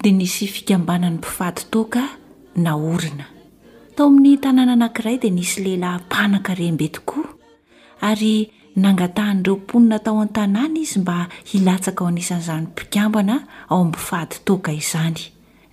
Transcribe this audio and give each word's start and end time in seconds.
dia 0.00 0.12
nisy 0.16 0.46
fikambanany 0.48 1.14
mpifady 1.16 1.62
toaka 1.70 2.02
na 2.56 2.72
orina 2.76 3.28
tao 3.96 4.08
amin'ny 4.08 4.40
tanàna 4.40 4.72
anankiray 4.72 5.16
dia 5.20 5.30
nisy 5.30 5.60
lehilahy 5.64 6.00
mpanaka 6.00 6.54
rembe 6.54 6.88
tokoa 6.88 7.24
ary 8.08 8.48
nangatahan'ireo 8.80 9.56
mponina 9.60 9.98
tao 10.04 10.16
any-tanàna 10.24 10.78
izy 10.82 10.98
mba 11.00 11.28
hilatsaka 11.50 12.00
ao 12.02 12.08
anisan'izany 12.08 12.66
mpikambana 12.70 13.36
ao 13.70 13.80
amiifadytoaka 13.80 14.72
izany 14.72 15.20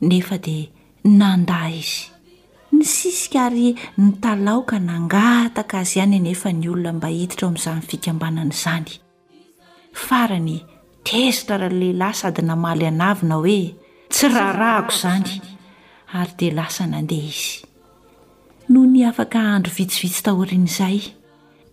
nefa 0.01 0.37
dia 0.37 0.65
nandà 1.05 1.61
izy 1.71 2.03
ny 2.71 2.83
sisika 2.85 3.45
ary 3.47 3.75
nytalaoka 3.97 4.79
nangataka 4.79 5.79
azy 5.79 5.97
ihany 5.99 6.19
nefa 6.19 6.51
ny 6.53 6.67
olona 6.69 6.93
mahiditra 6.93 7.45
ao 7.45 7.47
amin'izanny 7.55 7.85
fikambanana 7.89 8.53
izany 8.55 8.91
farany 9.93 10.55
tezitra 11.03 11.57
rah 11.57 11.71
lehilahy 11.71 12.13
sady 12.21 12.41
namaly 12.41 12.85
anavina 12.87 13.35
hoe 13.35 13.59
tsy 14.11 14.27
raharahiko 14.35 14.93
izany 14.97 15.33
ary 16.17 16.31
dia 16.39 16.51
lasa 16.57 16.83
nandeha 16.91 17.27
izy 17.27 17.63
no 18.71 18.81
ny 18.91 19.01
afaka 19.09 19.39
handro 19.49 19.71
vitsivitsy 19.77 20.21
tahorin'izay 20.27 20.97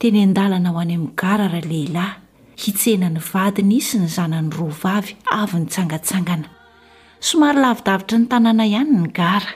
teny 0.01 0.19
an-dalana 0.27 0.71
ho 0.75 0.79
any 0.83 0.95
amin'ny 0.99 1.15
gara 1.23 1.47
rahalehilahy 1.55 2.19
hitsenany 2.65 3.21
vadiny 3.31 3.79
izy 3.83 3.91
sy 3.97 3.99
ny 4.05 4.09
zanan'ny 4.17 4.53
roavavy 4.59 5.13
avy 5.41 5.57
nytsangatsangana 5.65 6.51
somary 7.29 7.61
lavidavitra 7.65 8.19
ny 8.23 8.27
tanàna 8.35 8.65
ihany 8.73 8.91
ny 9.05 9.11
gara 9.21 9.53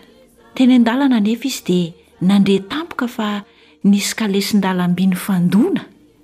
teny 0.57 0.79
n-dalana 0.79 1.19
anefa 1.21 1.47
izy 1.51 1.63
dia 1.67 1.95
nandre 2.31 2.57
tampoka 2.73 3.07
fa 3.17 3.29
nisy 3.91 4.15
kalesin-dalambiny 4.21 5.19
fandoana 5.27 5.83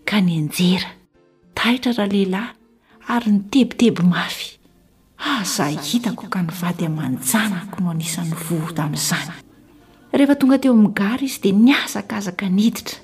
ka 0.09 0.23
ny 0.27 0.39
anjera 0.43 0.91
tahitra 1.59 1.99
raha 1.99 2.13
lehilahy 2.15 2.55
ary 3.17 3.31
ny 3.37 3.43
tebiteby 3.53 4.03
mafy 4.15 4.51
za 5.45 5.65
hitako 5.67 6.27
ka 6.29 6.43
nyvady 6.43 6.87
amanjanako 6.87 7.81
no 7.83 7.91
anisan'ny 7.91 8.35
voho 8.51 8.73
tamin'izany 8.73 9.33
rehefa 10.13 10.35
tonga 10.35 10.59
teo 10.59 10.73
amin'ny 10.73 10.95
gary 10.95 11.27
izy 11.27 11.41
dia 11.43 11.53
ny 11.53 11.73
azakazaka 11.85 12.49
niditra 12.49 12.99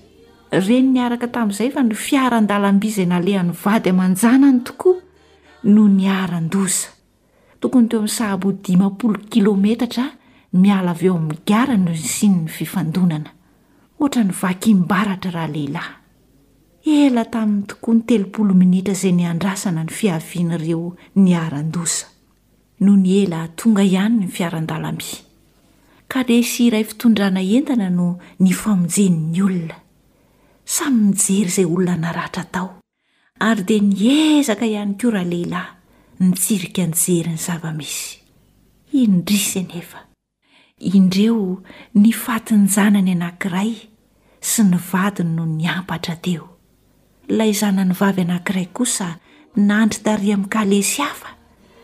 reny 0.50 0.90
ny 0.92 0.98
araka 1.00 1.28
tamin'izay 1.28 1.70
fa 1.70 1.82
no 1.82 1.94
fiarandalam-by 1.94 2.88
izay 2.88 3.06
nalehany 3.06 3.52
vady 3.52 3.90
amanjanany 3.90 4.60
tokoa 4.64 5.00
no 5.64 5.82
ny 5.88 6.08
aran-dosa 6.08 6.88
tokony 7.60 7.88
teo 7.88 7.98
amin'ny 8.00 8.16
sahabodimapolo 8.16 9.18
kilometatra 9.30 10.10
miala 10.52 10.90
av 10.90 11.02
eo 11.04 11.16
amin'ny 11.16 11.42
gara 11.46 11.76
no 11.76 11.90
ny 11.92 11.96
sinyny 11.98 12.48
fifandonana 12.48 13.30
ohatra 14.00 14.24
ny 14.24 14.34
vakimbaratra 14.42 15.30
raha 15.30 15.52
lehilahy 15.52 15.99
ela 16.86 17.24
tamin'ny 17.26 17.66
tokoa 17.66 17.94
ny 17.96 18.02
telopolo 18.08 18.54
minitra 18.56 18.94
izay 18.96 19.12
nyandrasana 19.12 19.82
ny 19.84 19.92
fiavian'ireo 19.92 20.96
ny 21.20 21.34
aran-dosa 21.36 22.06
no 22.80 22.92
ny 22.96 23.24
ela 23.24 23.48
tonga 23.56 23.82
ihanyny 23.84 24.24
ny 24.24 24.28
fiarandalambi 24.32 25.10
ka 26.08 26.22
resy 26.24 26.68
iray 26.70 26.84
fitondrana 26.84 27.42
entana 27.44 27.90
no 27.92 28.16
ny 28.40 28.52
famonjeni'ny 28.56 29.42
olona 29.44 29.76
samyny 30.64 31.14
jery 31.20 31.50
izay 31.52 31.68
olona 31.68 31.96
naratra 32.06 32.44
tao 32.48 32.70
ary 33.38 33.62
dia 33.68 33.82
niezaka 33.90 34.66
ihany 34.66 34.94
ko 34.96 35.10
raha 35.12 35.28
lehilahy 35.28 36.24
nitsirika 36.30 36.84
n 36.88 36.96
jery 37.04 37.34
ny 37.36 37.40
zava-misy 37.46 38.24
indrisanyefa 39.04 40.06
indreo 40.80 41.60
ny 41.94 42.10
fatinjanany 42.24 43.12
anankiray 43.14 43.76
sy 44.40 44.64
ny 44.70 44.80
vadiny 44.80 45.36
noho 45.36 45.52
niampatra 45.60 46.16
teo 46.16 46.49
laizanany 47.30 47.94
vavy 47.94 48.20
anankiray 48.20 48.66
kosa 48.72 49.08
naandrytari 49.56 50.32
amin'ny 50.32 50.48
kalesy 50.48 50.98
hafa 51.02 51.28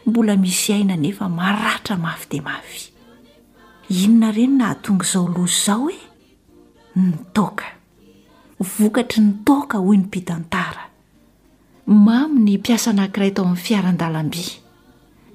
mbola 0.06 0.36
misy 0.36 0.72
aina 0.72 0.96
nefa 0.96 1.28
maratra 1.28 1.96
mafy 1.96 2.26
de 2.32 2.40
mafy 2.40 2.80
inona 4.02 4.28
ireny 4.30 4.54
na 4.58 4.64
hatonga 4.72 5.04
izao 5.06 5.28
lozo 5.28 5.48
izao 5.48 5.78
hoe 5.78 5.98
ny 6.96 7.12
toaka 7.34 7.64
vokatry 8.78 9.22
ny 9.24 9.32
toka 9.44 9.78
hoy 9.78 9.96
ny 9.96 10.04
mpitantara 10.04 10.90
mamy 11.86 12.40
ny 12.40 12.58
mpiasa 12.58 12.90
anankiray 12.90 13.30
to 13.30 13.42
amin'ny 13.42 13.58
fiarandalam-bia 13.66 14.52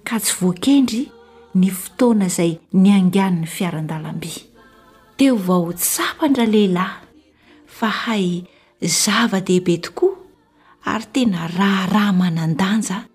ka 0.03 0.19
tsy 0.19 0.33
voakendry 0.39 1.03
ny 1.55 1.69
fotoana 1.71 2.25
izay 2.25 2.57
ny 2.73 2.89
angiann'ny 2.99 3.47
fiarandalambya 3.47 4.43
teo 5.17 5.35
vao 5.35 5.73
tsapandra 5.73 6.45
lehilahy 6.45 6.99
fa 7.67 7.89
hay 7.89 8.43
zava-dehibe 8.87 9.77
tokoa 9.79 10.17
ary 10.89 11.05
tena 11.13 11.45
raharaha 11.47 12.11
manandanja 12.17 13.05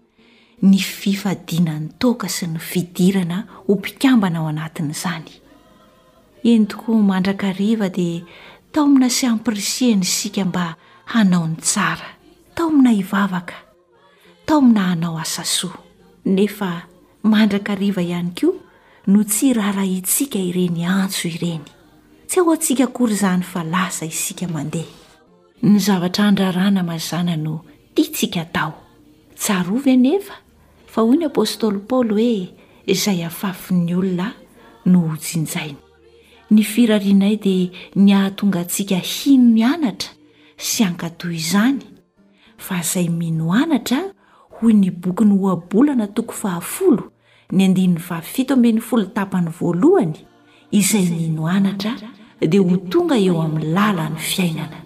ny 0.62 0.78
fifadinany 0.78 1.88
toaka 1.98 2.28
sy 2.30 2.46
ny 2.46 2.58
fidirana 2.62 3.38
ho 3.66 3.74
mpikambana 3.74 4.38
ao 4.38 4.46
anatin'izany 4.48 5.26
eny 6.46 6.66
tokoa 6.70 7.02
mandrakariva 7.02 7.88
dia 7.90 8.22
taomina 8.72 9.10
sy 9.10 9.26
ampirisiana 9.26 10.02
isika 10.06 10.44
mba 10.46 10.76
hanao 11.04 11.48
ny 11.50 11.56
tsara 11.56 12.10
tao 12.54 12.70
mina 12.70 12.90
hivavaka 12.90 13.54
tao 14.46 14.62
mina 14.62 14.82
hanao 14.94 15.18
asasoa 15.18 15.78
nefa 16.24 16.86
mandrakariva 17.22 18.02
ihany 18.02 18.30
koa 18.40 18.54
no 19.10 19.22
tsy 19.24 19.50
raharah 19.52 19.88
itsika 19.98 20.38
ireny 20.38 20.86
antso 20.86 21.26
ireny 21.28 21.66
tsy 22.30 22.38
aho 22.40 22.52
antsika 22.54 22.84
akory 22.86 23.14
izany 23.18 23.42
fa 23.42 23.62
lasa 23.66 24.06
isika 24.06 24.46
mandeha 24.48 25.05
ny 25.62 25.78
zavatra 25.78 26.24
andrarana 26.26 26.82
mazana 26.82 27.36
no 27.36 27.60
tia 27.94 28.06
tsika 28.12 28.44
tao 28.44 28.72
tsarovy 29.36 29.96
nefa 29.96 30.34
fa 30.92 31.00
hoy 31.00 31.16
ny 31.16 31.24
apôstoly 31.26 31.78
paoly 31.88 32.12
hoe 32.14 32.48
izay 32.92 33.24
afafyn'ny 33.28 33.94
olona 33.96 34.28
no 34.86 34.98
hojinjainy 35.08 35.76
ny 36.50 36.62
firarinay 36.62 37.36
dia 37.44 37.70
ny 37.96 38.12
ahatonga 38.12 38.60
antsika 38.60 38.96
hino 38.98 39.48
mianatra 39.56 40.10
sy 40.56 40.84
ankatoy 40.84 41.34
izany 41.40 41.80
fa 42.58 42.80
izay 42.84 43.08
mino 43.08 43.52
anatra 43.52 44.12
hoy 44.60 44.72
ny 44.74 44.90
boky 44.90 45.24
ny 45.24 45.36
hoabolana 45.38 46.06
toko 46.08 46.32
fahafolo 46.32 47.12
ny 47.52 47.96
vafitofol 48.08 49.06
tapany 49.14 49.48
voalohany 49.60 50.16
izay 50.70 51.08
mino 51.08 51.46
anatra 51.46 51.96
dia 52.40 52.60
ho 52.60 52.76
tonga 52.92 53.16
eo 53.18 53.40
amin'ny 53.42 53.72
lala 53.74 54.08
ny 54.10 54.16
fiainana 54.18 54.85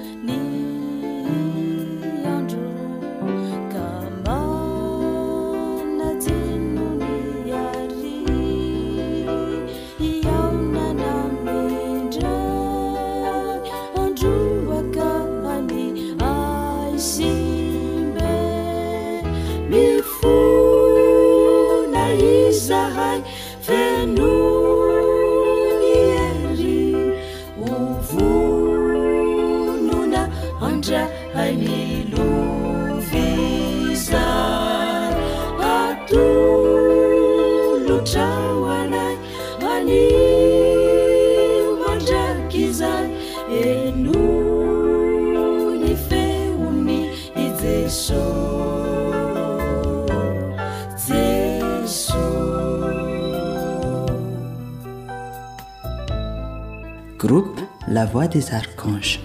la 58.03 58.07
voix 58.07 58.27
des 58.27 58.51
arcanges 58.51 59.19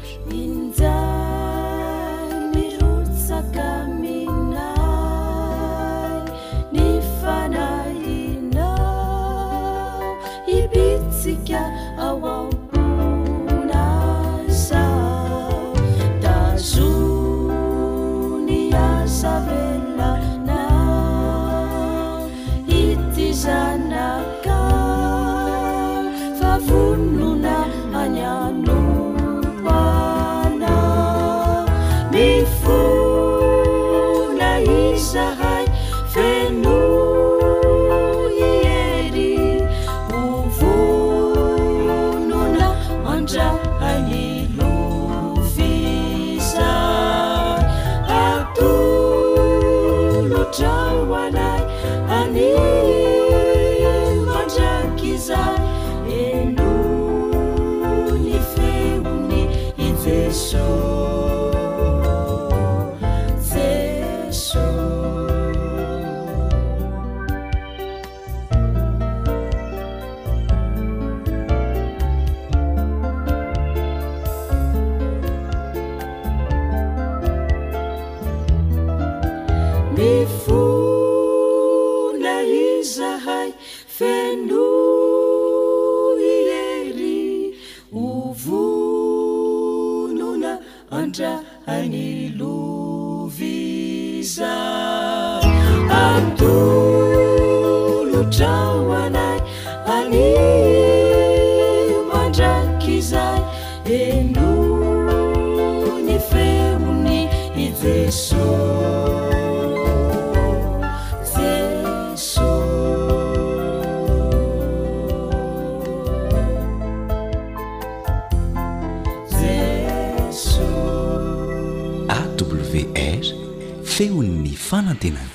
feon'ny 123.96 124.52
fanantenai 124.54 125.28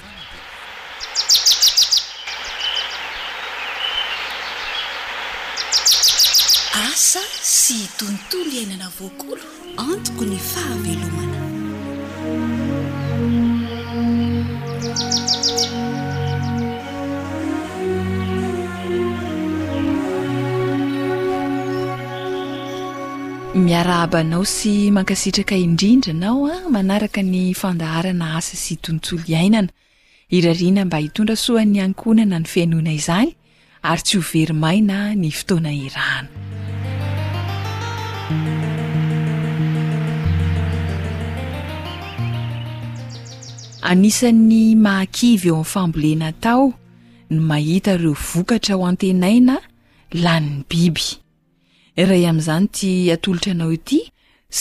asa 6.85 7.23
sy 7.57 7.79
tontolo 7.97 8.45
iainana 8.57 8.87
voakolo 8.97 9.41
antoko 9.85 10.21
ny 10.29 10.37
fahavelomana 10.51 11.39
arabanao 23.81 24.45
sy 24.45 24.91
mankasitraka 24.93 25.55
indrindra 25.57 26.13
nao 26.13 26.45
a 26.45 26.51
ah, 26.57 26.63
manaraka 26.73 27.21
ny 27.31 27.43
fandaharana 27.61 28.25
asa 28.39 28.55
sy 28.63 28.75
tontolo 28.83 29.23
iainana 29.31 29.71
irarina 30.37 30.81
mba 30.85 30.97
hitondra 31.03 31.35
soan'ny 31.45 31.79
ankonana 31.85 32.37
ny 32.41 32.45
fianoana 32.53 32.91
izany 32.99 33.29
ary 33.89 34.01
tsy 34.05 34.15
ho 34.19 34.23
verimaina 34.33 34.97
ny 35.21 35.29
fotoana 35.37 35.71
irano 35.87 36.29
anisan'ny 43.89 44.61
mahakivy 44.85 45.47
eo 45.51 45.57
amin'ny 45.59 45.71
fambolena 45.73 46.27
tao 46.43 46.63
no 47.31 47.39
mahita 47.51 47.91
reo 48.01 48.13
vokatra 48.29 48.73
ao 48.75 48.83
antenaina 48.89 49.55
lan'ny 50.23 50.53
biby 50.69 51.07
iray 51.99 52.23
amin'izany 52.29 52.65
ti 52.71 52.89
atolotra 53.15 53.51
anao 53.53 53.71
ity 53.77 53.99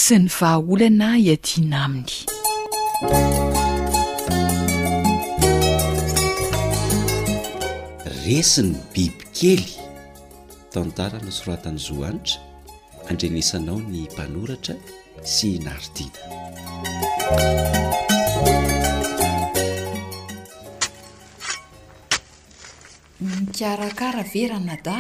sy 0.03 0.17
ny 0.19 0.27
vahaolana 0.37 1.09
hiatiana 1.23 1.79
aminy 1.87 2.15
resiny 8.25 8.73
bibykely 8.93 9.69
tantara 10.75 11.19
ny 11.23 11.31
soratany 11.39 11.79
zoanitra 11.87 12.41
andrenisanao 13.09 13.79
ny 13.91 13.99
mpanoratra 14.13 14.75
sy 15.35 15.49
nartina 15.65 16.19
nikarakara 23.25 24.23
verana 24.35 24.77
da 24.87 24.99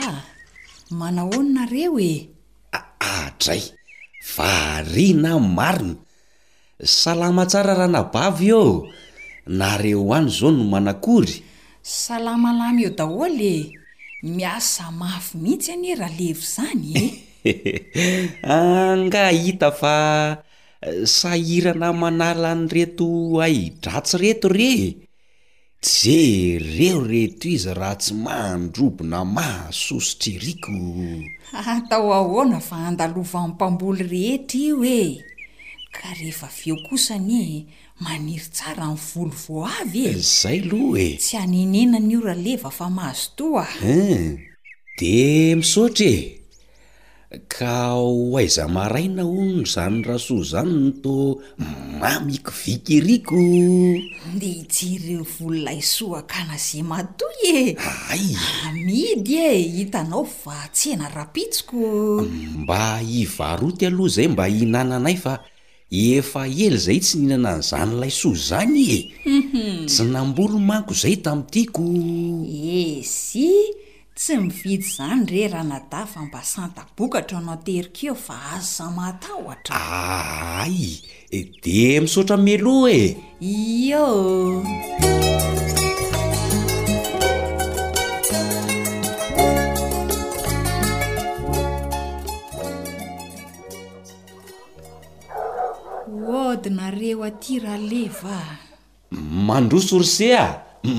manahoanynareo 0.97 1.99
e 2.11 2.35
aadray 2.79 3.63
varina 4.35 5.33
marina 5.59 5.99
salama 6.83 7.45
tsara 7.51 7.75
ranabavy 7.81 8.51
o 8.63 8.91
nareo 9.61 10.11
any 10.19 10.27
zao 10.37 10.51
no 10.57 10.65
manakory 10.73 11.35
salamalamy 11.97 12.83
eo 12.91 12.93
daholy 12.99 13.39
e 13.47 13.59
miasa 14.39 14.91
mafy 15.01 15.39
mihitsy 15.43 15.71
any 15.79 15.89
e 15.95 15.95
ralevo 16.01 16.45
zany 16.57 16.87
e 17.53 17.55
angahita 18.61 19.69
fa 19.81 19.95
eh, 20.83 21.07
sahirana 21.19 21.89
manala 22.03 22.51
nyreto 22.63 23.07
aidratsyreto 23.47 24.49
rehe 24.59 24.89
jerero 25.83 27.01
reto 27.11 27.49
izy 27.55 27.71
raha 27.79 27.95
tsy 28.03 28.15
mahandrobona 28.25 29.19
mahasoso 29.37 30.13
treriko 30.21 30.73
atao 31.75 32.09
ahoana 32.19 32.59
fa 32.69 32.77
andalova 32.89 33.41
i 33.45 33.49
mpamboly 33.51 34.03
rehetra 34.11 34.59
io 34.69 34.79
e 34.85 35.03
ka 35.97 36.09
rehefa 36.19 36.49
veo 36.59 36.77
kosa 36.87 37.17
ny 37.29 37.41
e, 37.45 37.65
maniry 38.05 38.45
tsara 38.57 38.87
iny 38.93 39.01
volo 39.09 39.33
vo 39.47 39.57
avy 39.81 40.03
e 40.13 40.21
zay 40.39 40.59
alo 40.65 40.81
e 41.07 41.09
tsy 41.23 41.35
hanenena 41.41 41.97
ny 41.99 42.13
io 42.13 42.21
raha 42.29 42.37
leva 42.45 42.69
fa 42.79 42.87
mahazo 42.97 43.31
to 43.37 43.47
a 43.65 43.67
e 43.81 44.37
de 45.01 45.15
misotra 45.57 46.05
e 46.17 46.40
ka 47.31 47.95
o 47.95 48.35
aiza 48.35 48.67
maraina 48.67 49.23
ony 49.23 49.63
zany 49.63 50.03
raso 50.03 50.43
zany 50.43 50.75
ny 50.83 50.91
to 51.03 51.39
mamiko 52.03 52.51
vikiriko 52.63 53.37
nde 54.35 54.49
hitsereo 54.59 55.23
vololay 55.23 55.79
soa 55.95 56.23
ka 56.31 56.39
naze 56.51 56.83
matoy 56.91 57.39
e 57.55 57.59
aay 58.11 58.27
miidy 58.87 59.39
e 59.39 59.63
hitanao 59.77 60.25
vatsana 60.43 61.07
rapitsiko 61.19 61.77
mba 62.63 62.81
hivaroty 63.11 63.83
aloha 63.87 64.11
zay 64.15 64.29
mba 64.35 64.45
hinananay 64.57 65.15
fa 65.25 65.35
efa 66.19 66.43
ely 66.65 66.77
zay 66.85 66.99
tsy 67.05 67.15
nihinana 67.19 67.53
ny 67.63 67.63
zanylay 67.71 68.11
so 68.21 68.31
zany 68.49 68.75
e 68.97 68.99
mhm. 69.39 69.87
tsy 69.91 70.03
nambolo 70.13 70.57
manko 70.69 70.93
zay 71.03 71.15
tamiitiako 71.25 71.85
esy 72.83 73.47
eh, 73.55 73.80
tsy 74.21 74.37
mividy 74.37 74.85
zany 74.95 75.25
re 75.33 75.43
raha 75.53 75.65
nadafamba 75.71 76.41
santa 76.53 76.83
boka 76.97 77.19
hatraonao 77.21 77.57
terikaeo 77.67 78.15
fa 78.27 78.35
azo 78.55 78.71
za 78.77 78.87
mahatahotra 78.97 79.75
ay 80.65 80.81
e, 81.37 81.39
de 81.62 81.85
misaotra 82.03 82.37
melo 82.45 82.77
e 82.89 83.17
yo 83.89 84.07
odinareo 96.50 97.23
aty 97.29 97.53
ralevaa 97.65 98.50
mandroso 99.47 99.97
r 100.03 100.05
ze 100.15 100.29
a 100.47 100.49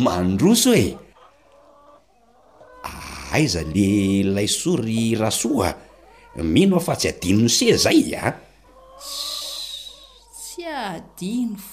mandroso 0.05 0.71
e 0.85 0.87
aiza 3.31 3.63
le 3.63 4.21
layso 4.27 4.75
ry 4.75 5.15
rahasoa 5.15 5.69
mino 6.43 6.75
aho 6.77 6.83
fa 6.87 6.95
tsy 6.99 7.07
ah? 7.07 7.15
adino 7.23 7.45
n 7.47 7.47
sia 7.55 7.75
zay 7.83 7.99
ayado 8.11 8.39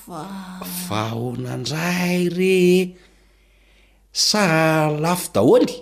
fa 0.03 0.23
fahonandray 0.87 2.19
re 2.38 2.59
sah 4.15 4.87
lafo 5.03 5.29
daholy 5.35 5.75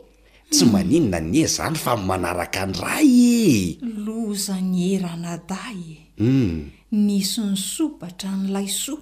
tsy 0.52 0.64
hmm. 0.64 0.73
maninonanye 0.75 1.45
zany 1.54 1.76
fa 1.85 1.92
manaraka 2.09 2.62
ndray 2.71 3.11
e 3.45 3.78
lozany 4.04 4.80
eanaday 4.97 5.80
e 6.16 6.16
hmm. 6.23 6.54
niso 7.06 7.45
ny 7.52 7.56
soatra 7.75 8.33
nylay 8.40 8.68
so 8.85 8.95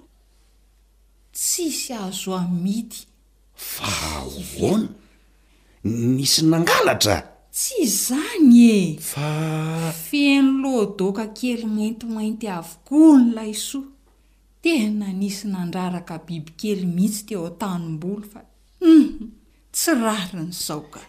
tsisy 1.37 1.91
ahzo 2.03 2.31
amity 2.45 3.01
faona 3.67 4.91
nisy 5.85 6.41
nangalatra 6.49 7.17
tsy 7.53 7.87
zany 8.05 8.53
e 8.57 8.77
fa 9.05 9.29
feno 9.93 10.63
lo 10.75 10.85
doka 10.99 11.27
kely 11.39 11.65
maintymainty 11.77 12.47
avoko 12.59 12.99
ny 13.21 13.31
laisoa 13.37 13.85
tena 14.65 15.09
nisy 15.21 15.45
nandraraka 15.53 16.15
bibi 16.27 16.53
kely 16.61 16.85
mihitsy 16.95 17.23
te 17.29 17.35
o 17.37 17.45
a-tanym-bolo 17.51 18.25
fa 18.33 18.41
tsy 19.75 19.91
rary 20.05 20.39
ny 20.47 20.53
zao 20.65 20.83
ka 20.93 21.01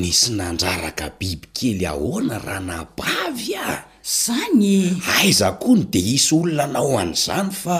nisy 0.00 0.28
nandraraka 0.38 1.06
bibi 1.20 1.48
kely 1.56 1.84
ahoana 1.92 2.36
raha 2.46 2.62
nabavy 2.68 3.52
a 3.66 3.84
zany 4.24 4.62
e 4.64 4.94
aiza 5.16 5.48
koa 5.62 5.76
ny 5.78 5.84
de 5.92 6.00
isy 6.16 6.30
olona 6.38 6.66
naho 6.74 6.94
an'izany 7.02 7.50
fa 7.62 7.76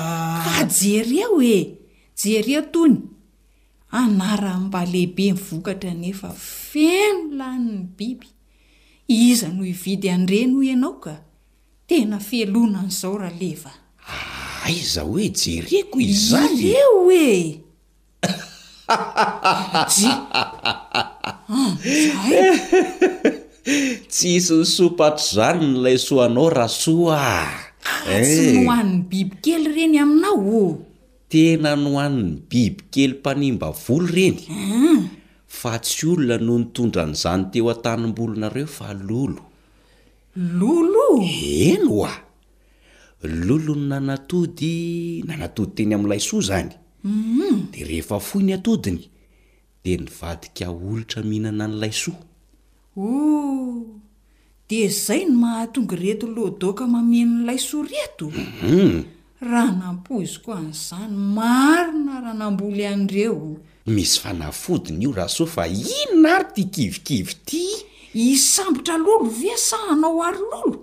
a 0.52 0.68
jereo 0.76 1.38
eh 1.56 1.64
jereo 2.20 2.62
tony 2.74 2.98
anaranmbalehibe 3.92 5.24
nyvokatra 5.34 5.90
nefa 5.98 6.30
fenolani'ny 6.30 7.90
biby 7.98 8.26
iza 9.10 9.48
no 9.56 9.62
ividy 9.66 10.06
andreny 10.16 10.52
ho 10.54 10.60
ianao 10.68 10.96
ka 11.04 11.14
tena 11.88 12.18
felona 12.28 12.80
n'izao 12.86 13.16
rahaleva 13.22 13.70
aaiza 14.62 15.02
ah, 15.02 15.06
hoe 15.10 15.26
jereko 15.40 15.96
i 15.98 16.12
za 16.28 16.42
eo 16.54 16.94
oe 17.02 17.34
tsy 24.14 24.28
isy 24.38 24.54
ny 24.58 24.66
sopatro 24.74 25.18
izany 25.26 25.58
nolay 25.70 25.98
soanao 26.06 26.46
raha 26.56 26.72
soa 26.82 27.18
ah, 27.18 27.52
tsy 28.06 28.54
eh. 28.54 28.54
nohhan'ny 28.54 28.96
biby 29.10 29.34
kely 29.44 29.66
ireny 29.70 29.96
aminao 30.02 30.78
tena 31.30 31.76
no 31.76 31.90
hany 31.98 32.42
biby 32.50 32.80
kely 32.92 33.14
mpanimba 33.16 33.68
volo 33.84 34.08
ireny 34.10 34.38
hmm. 34.50 34.98
fa 35.58 35.78
tsy 35.78 36.06
olona 36.12 36.36
no 36.46 36.54
nitondra 36.58 37.02
an'izany 37.06 37.44
teo 37.52 37.68
a-tanym-bolonareo 37.72 38.66
fa 38.76 38.88
lolo 39.08 39.42
lolo 40.58 41.06
eno 41.68 41.92
oa 42.02 42.12
lolo 43.46 43.72
no 43.78 43.84
nanatody 43.92 44.72
nanatody 45.28 45.70
teny 45.76 45.92
amin'n'ilay 45.94 46.22
soa 46.28 46.40
izanym 46.42 46.76
hmm. 47.04 47.56
dia 47.72 47.84
rehefa 47.90 48.16
fo 48.28 48.36
ny 48.46 48.50
atodiny 48.58 49.02
dea 49.82 49.98
nivadika 50.04 50.64
olotra 50.88 51.20
mihinana 51.28 51.64
nylay 51.70 51.92
soa 52.02 52.20
o 52.98 53.06
oh! 53.06 53.86
dia 54.68 54.84
izay 54.90 55.22
no 55.30 55.34
mahatongy 55.44 55.94
reto 56.04 56.26
lodoka 56.36 56.84
mamennylay 56.94 57.58
soa 57.68 57.84
reto 57.92 58.26
mhm. 58.34 59.19
raha 59.40 59.72
nampo 59.72 60.20
izy 60.22 60.36
koa 60.44 60.60
nyizany 60.60 61.16
maro 61.34 61.92
na 62.04 62.20
raha 62.20 62.34
namboly 62.36 62.82
ianireo 62.84 63.56
misy 63.94 64.20
fanafodiny 64.22 65.02
io 65.04 65.12
raha 65.16 65.28
soa 65.28 65.46
fa 65.54 65.64
inona 65.66 66.28
ary 66.36 66.48
ti 66.54 66.64
kivikivy 66.74 67.32
ti 67.48 67.64
hisambotra 68.12 68.96
lolo 69.04 69.24
viasahanao 69.40 70.20
ary 70.28 70.44
lolo 70.52 70.78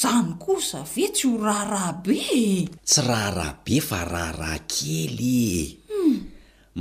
zany 0.00 0.30
ko 0.42 0.60
sa 0.60 0.82
vea 0.94 1.10
tsy 1.14 1.24
ho 1.28 1.34
raha 1.46 1.64
raha 1.72 1.92
bee 2.06 2.68
tsy 2.86 3.00
raha 3.08 3.30
raha 3.38 3.52
be 3.64 3.76
fa 3.88 4.00
raharaha 4.14 4.58
kelye 4.70 5.78
hmm. 5.90 6.16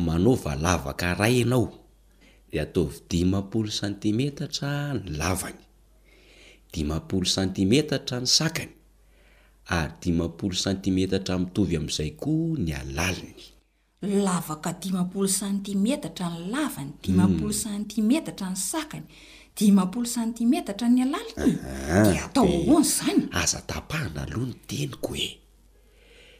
manova 0.05 0.53
lavaka 0.65 1.13
ray 1.19 1.36
ianao 1.41 1.67
de 2.51 2.57
ataovy 2.65 2.95
dimampolo 3.09 3.71
santimetatra 3.79 4.93
ny 4.93 5.17
lavany 5.19 5.62
dimampolo 6.74 7.25
santimetatra 7.25 8.19
ny 8.21 8.25
sakany 8.38 8.74
ary 9.75 9.91
dimampolo 10.01 10.55
santimetatra 10.65 11.36
mitovy 11.39 11.75
amin'izay 11.77 12.12
koa 12.21 12.55
ny 12.65 12.71
alaliny 12.74 13.43
lavaka 14.01 14.71
dimampolo 14.81 15.27
santimetatra 15.27 16.29
ny 16.31 16.47
lavany 16.51 16.91
dimampolo 17.03 17.51
hmm. 17.53 17.62
santimetatra 17.67 18.47
ny 18.50 18.55
sakany 18.55 19.03
dimampolo 19.57 20.05
santimetatra 20.07 20.88
ny 20.89 21.01
alaliny 21.03 21.55
de 22.09 22.19
atao 22.25 22.47
ahoany 22.47 22.88
zany 22.88 23.21
aza 23.41 23.59
tapahana 23.67 24.21
aloha 24.24 24.45
ny 24.47 24.55
tenyko 24.67 25.07
hoe 25.12 25.27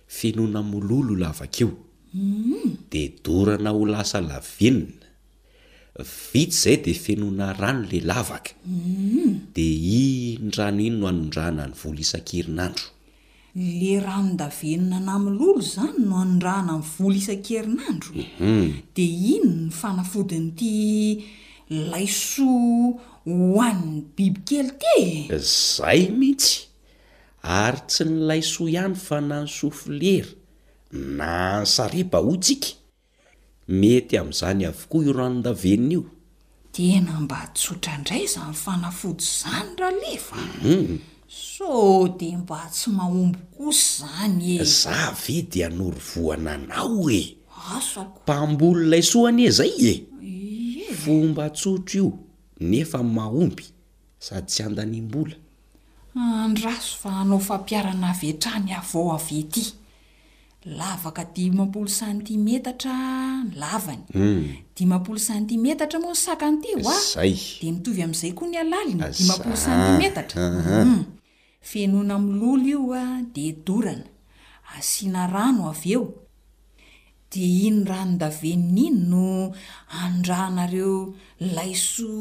fenona 0.08 0.62
mololo 0.64 1.12
lavakaeo 1.24 1.72
hmm. 2.16 2.76
de 2.92 3.04
dorana 3.24 3.70
ho 3.76 3.84
lasa 3.86 4.22
lavinina 4.24 5.04
vity 6.32 6.50
izay 6.56 6.78
de 6.80 6.94
fenona 6.96 7.52
rano 7.54 7.84
le 7.92 8.00
lavaka 8.00 8.52
hmm. 8.66 9.40
de 9.56 9.68
inrano 10.00 10.80
iny 10.80 10.96
no 11.00 11.08
anondrahna 11.12 11.68
ny 11.68 11.74
vola 11.82 12.00
isan-kirinandro 12.00 12.84
le 13.58 13.98
ranondavenina 14.06 15.00
naminn'olo 15.02 15.62
zany 15.66 15.96
no 16.10 16.16
andrahna 16.24 16.74
nny 16.78 16.84
vola 16.96 17.16
isan-kerinandro 17.18 18.14
mhm. 18.14 18.68
dia 18.94 19.34
iny 19.34 19.50
ny 19.50 19.72
fanafodiny 19.74 20.52
iti 20.54 21.84
laysoa 21.90 23.00
hohanny 23.26 24.04
bibykely 24.16 24.72
tye 24.84 25.40
zay 25.42 26.02
mihitsy 26.20 26.68
ary 27.62 27.82
tsy 27.88 28.06
ny 28.12 28.20
laysoa 28.30 28.70
ihany 28.76 28.96
fa 29.08 29.22
nany 29.32 29.50
soafilera 29.58 30.32
na 30.94 31.66
sareba 31.66 32.22
hots 32.28 32.50
ika 32.54 32.72
mety 33.80 34.22
amin'izany 34.22 34.66
avokoa 34.70 35.04
io 35.06 35.14
ranondavenina 35.20 35.92
io 35.98 36.04
tena 36.76 37.20
mba 37.26 37.42
tsotra 37.58 37.94
indray 37.98 38.28
zany 38.36 38.54
fanafody 38.54 39.24
izany 39.26 39.70
raha 39.82 39.96
lefa 40.04 40.36
mhm. 40.64 40.98
soo 41.30 42.08
de 42.20 42.38
mba 42.38 42.70
tsy 42.72 42.90
mahombo 42.92 43.40
kosa 43.58 44.08
zany 44.08 44.60
e 44.62 44.64
za 44.64 45.12
ve 45.14 45.42
de 45.42 45.66
anory 45.66 46.00
voana 46.00 46.54
anao 46.54 47.10
e 47.12 47.22
asako 47.76 48.20
mpambolinaysoany 48.24 49.42
e 49.46 49.52
zay 49.58 49.74
e 49.92 50.94
fomba 51.02 51.46
tsotro 51.50 51.94
io 51.98 52.06
nefa 52.70 53.00
mahomby 53.16 53.64
sady 54.26 54.46
tsy 54.50 54.62
andanym-bola 54.68 55.36
anraso 56.44 56.96
fa 57.02 57.10
anao 57.22 57.40
fampiarana 57.40 58.08
aveatrany 58.10 58.72
avao 58.74 59.12
avety 59.16 59.66
lavaka 60.66 61.24
dimampolo 61.26 61.88
santimetatra 61.88 62.92
ny 63.44 63.52
lavany 63.62 64.04
hmm. 64.14 64.44
dimampolo 64.76 65.18
santimetatra 65.28 66.00
moa 66.00 66.12
ny 66.12 66.16
saka 66.26 66.46
n'ti 66.52 66.70
o 66.78 66.90
azy 66.90 67.36
de 67.62 67.68
mitovy 67.74 68.02
amn'izay 68.06 68.34
koa 68.38 68.48
ny 68.52 68.58
alalinydimapolo 68.64 69.56
santimetatra 69.66 70.42
ah, 70.42 70.56
ah. 70.56 70.84
Hmm. 70.86 71.17
fenona 71.62 72.16
ami'ny 72.16 72.38
lolo 72.40 72.62
io 72.74 72.80
a 73.02 73.04
dia 73.34 73.54
dorana 73.66 74.04
asiana 74.78 75.26
rano 75.34 75.64
avy 75.72 75.90
eo 75.96 76.04
dia 77.32 77.52
ino 77.68 77.84
rano 77.90 78.16
daveninna 78.22 78.82
iny 78.88 79.02
no 79.12 79.28
andranareo 80.04 80.94
laiso 81.56 82.12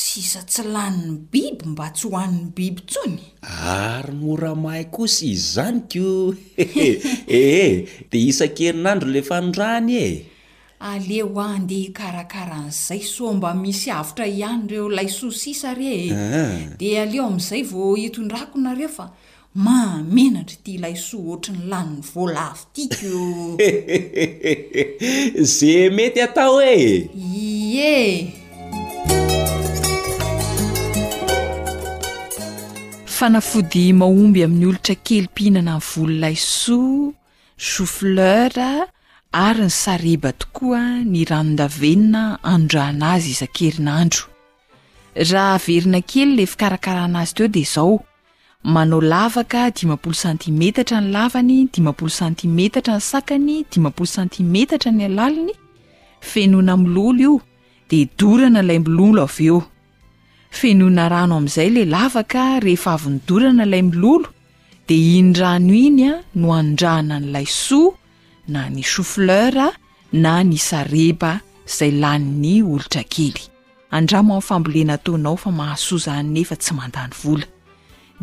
sisa 0.00 0.40
tsy 0.50 0.62
laniny 0.74 1.12
biby 1.32 1.62
mba 1.72 1.86
tsy 1.96 2.04
hohany 2.10 2.38
biby 2.56 2.80
tsony 2.90 3.16
ary 3.42 4.14
moramahay 4.20 4.86
kosa 4.94 5.22
izy 5.32 5.46
zany 5.54 5.78
ko 5.92 6.08
ee 6.62 6.82
eh, 6.86 6.96
eh, 6.96 6.98
eh, 7.40 7.72
dia 8.10 8.24
isan-kerinandro 8.30 9.08
lefa 9.14 9.36
nodraany 9.44 9.92
e 10.04 10.08
aleo 10.90 11.38
andeha 11.52 11.92
karakaran'izay 11.98 13.00
so 13.14 13.26
mba 13.36 13.50
misy 13.62 13.88
avotra 13.98 14.26
ihany 14.32 14.64
ireo 14.68 14.88
laisoa 14.98 15.30
sisa 15.42 15.74
ree 15.78 16.06
ah. 16.12 16.58
di 16.80 16.86
aleo 17.02 17.22
amin'izay 17.26 17.62
vo 17.72 17.84
hitondrakonare 18.00 18.88
fa 18.96 19.06
mamenatra 19.66 20.56
ty 20.64 20.72
laisoa 20.84 21.20
ohatra 21.32 21.52
ny 21.56 21.62
laniny 21.70 22.02
voalavo 22.12 22.64
tiako 22.74 23.18
ze 25.54 25.72
mety 25.96 26.22
atao 26.26 26.56
oe 26.56 26.74
ie 27.44 28.00
fanafody 33.16 33.84
mahomby 34.00 34.40
amin'ny 34.46 34.66
olotra 34.70 34.94
kelypihinana 35.06 35.74
volo 35.90 36.14
layso 36.22 36.80
chou 37.70 37.86
fleura 37.96 38.70
ary 39.32 39.60
ny 39.66 39.70
sareba 39.70 40.32
tokoa 40.32 41.04
ny 41.04 41.24
ranondavenina 41.24 42.38
anondranazy 42.44 43.30
izakerinandro 43.32 44.22
raha 45.32 45.58
verina 45.66 46.00
kely 46.10 46.32
le 46.36 46.44
fikarakaranazy 46.52 47.32
teo 47.34 47.48
de 47.54 47.62
zao 47.74 47.96
manao 48.74 49.00
lavaka 49.00 49.60
dimapolo 49.76 50.14
santimetatra 50.24 50.98
ny 51.00 51.08
lavany 51.16 51.58
dimapolo 51.72 52.10
santimetatra 52.20 52.94
ny 52.98 53.06
sakany 53.10 53.56
dipoo 53.72 54.04
santimetatra 54.16 54.90
ny 54.92 55.02
alaliny 55.08 55.52
eaoodaaaaaaa 56.42 59.30
de 64.88 64.96
inrano 65.18 65.74
inya 65.86 66.10
no 66.34 66.46
anodrahana 66.54 67.16
n'lay 67.20 67.46
so 67.48 67.80
na 68.48 68.66
ny 68.70 68.82
choufleur 68.82 69.54
na 70.12 70.32
ny 70.42 70.58
sareba 70.58 71.32
zay 71.78 71.90
lany 72.02 72.26
ny 72.42 72.54
olotra 72.66 73.02
kely 73.14 73.42
andramo 73.96 74.32
amin'ny 74.36 74.46
fambolena 74.48 74.94
taonao 75.04 75.36
fa 75.42 75.50
mahasozaanynefa 75.60 76.56
tsy 76.62 76.72
mandany 76.80 77.14
vola 77.22 77.46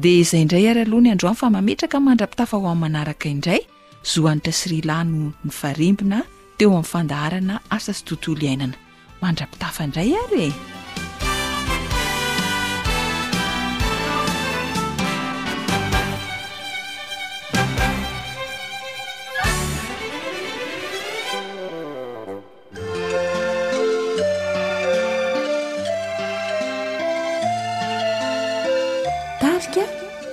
di 0.01 0.09
izay 0.21 0.41
indray 0.43 0.65
ary 0.71 0.81
aloha 0.85 1.03
ny 1.03 1.11
androany 1.13 1.39
fa 1.41 1.47
mametraka 1.55 1.97
mandrapitafa 2.07 2.55
ho 2.61 2.67
amin'ny 2.73 2.81
manaraka 2.83 3.25
indray 3.35 3.61
zoan'nytrasrilan 4.11 5.07
ny 5.45 5.51
farembina 5.59 6.17
teo 6.57 6.69
amin'ny 6.73 6.91
fandaharana 6.93 7.55
asa 7.77 7.91
sy 7.97 8.03
tontolo 8.09 8.41
iainana 8.49 8.75
mandrapitafa 9.23 9.79
indray 9.87 10.11
arye 10.23 10.47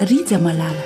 rija 0.08 0.38
malala 0.38 0.84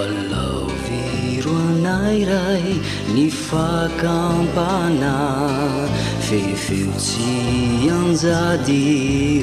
alaoviro 0.00 1.52
anayray 1.68 2.66
ny 3.14 3.24
fakampana 3.46 5.12
fehofeotsy 6.26 7.30
anjady 7.98 8.80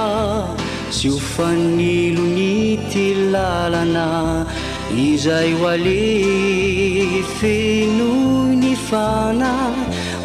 sy 0.98 1.06
hofanilo 1.14 2.24
ny 2.36 2.50
tylalana 2.92 4.08
izay 5.08 5.50
ho 5.60 5.64
ale 5.74 5.98
fenoyny 7.38 8.72
fanay 8.88 9.76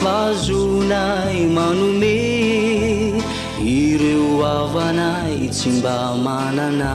mazo 0.06 0.63
manome 1.58 2.20
ireo 3.82 4.28
avanay 4.58 5.36
tsy 5.56 5.70
mba 5.78 5.96
manana 6.26 6.92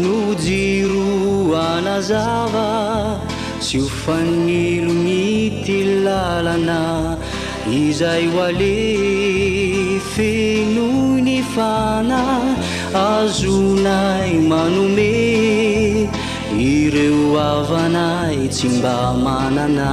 no 0.01 0.15
jiroanazava 0.43 2.69
tsy 3.63 3.75
hofanilo 3.83 4.93
ny 5.05 5.19
tylalana 5.67 6.79
izay 7.83 8.25
o 8.35 8.37
ale 8.49 8.73
fenoy 10.13 11.17
ny 11.27 11.37
fana 11.55 12.21
azonay 13.09 14.31
manome 14.51 15.13
ireo 16.69 17.23
avanai 17.49 18.39
tsy 18.55 18.67
mba 18.77 18.95
manana 19.25 19.91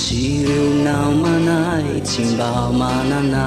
sy 0.00 0.14
ireo 0.36 0.68
namanay 0.86 1.88
tsy 2.08 2.22
mba 2.30 2.48
manana 2.80 3.44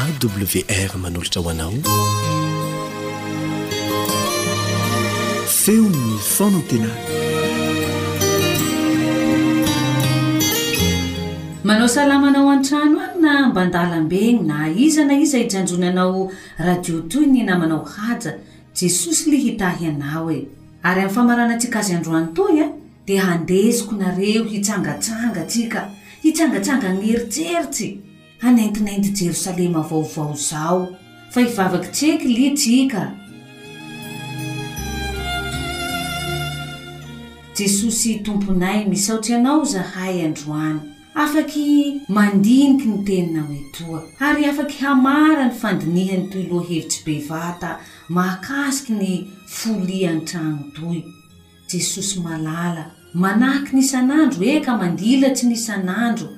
awr 0.00 0.90
manolotra 1.02 1.38
ho 1.44 1.50
anao 1.52 1.74
feony 5.60 6.04
fonatena 6.34 6.90
manao 11.64 11.88
salamanao 11.88 12.48
an-trano 12.50 13.00
agny 13.00 13.20
na 13.22 13.48
mbandalambegny 13.48 14.40
na 14.46 14.68
iza 14.68 15.04
na 15.04 15.14
iza 15.14 15.38
hitsanjony 15.38 15.86
anao 15.86 16.32
radio 16.58 17.00
toy 17.00 17.26
ny 17.26 17.42
namanao 17.42 17.84
haja 17.84 18.38
jesosy 18.80 19.30
le 19.30 19.36
hitahy 19.36 19.86
anao 19.88 20.32
e 20.32 20.46
ary 20.82 21.00
amn'ny 21.00 21.14
famaranatsika 21.14 21.78
azy 21.78 21.94
androany 21.94 22.32
toy 22.34 22.60
a 22.60 22.64
e, 22.64 22.70
dia 23.06 23.22
handesiko 23.22 23.94
nareo 23.96 24.44
hitsangatsanga 24.44 25.40
tsika 25.44 25.90
hitsangatsanga 26.22 26.92
gnyeritseritsy 26.92 27.96
hanentinainty 28.40 29.10
jerosalema 29.10 29.80
vaovao 29.82 30.34
zao 30.36 30.88
fa 31.30 31.40
ivavak 31.40 31.92
tsekyli 31.92 32.50
tkajstompnaymisaotyanao 37.56 39.64
zahayandroan 39.64 40.93
afaky 41.22 41.66
mandiniky 42.14 42.86
ny 42.90 42.98
teina 43.08 43.42
metoa 43.48 44.00
ary 44.28 44.42
afaky 44.50 44.76
hamara 44.84 45.44
ny 45.48 45.54
fandinihany 45.62 46.26
toy 46.32 46.42
loa 46.50 46.64
hevitsy 46.68 47.00
bevata 47.06 47.70
makasiky 48.16 48.92
ny 49.00 49.10
folian-trano 49.56 50.64
toy 50.78 50.98
jesosy 51.70 52.18
malala 52.26 52.84
manahaky 53.24 53.72
nisan'andro 53.78 54.42
eka 54.56 54.72
mandilatsy 54.82 55.44
nisan'andro 55.52 56.28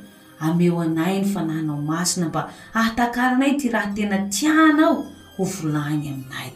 ameo 0.47 0.77
anay 0.87 1.15
ny 1.21 1.27
fanahanao 1.35 1.79
masina 1.91 2.27
mba 2.29 2.43
ahatakaranay 2.79 3.53
ty 3.61 3.67
raha 3.75 3.91
tena 3.97 4.19
tianao 4.35 4.95
ho 5.37 5.43
volagny 5.55 6.07
aminay 6.15 6.51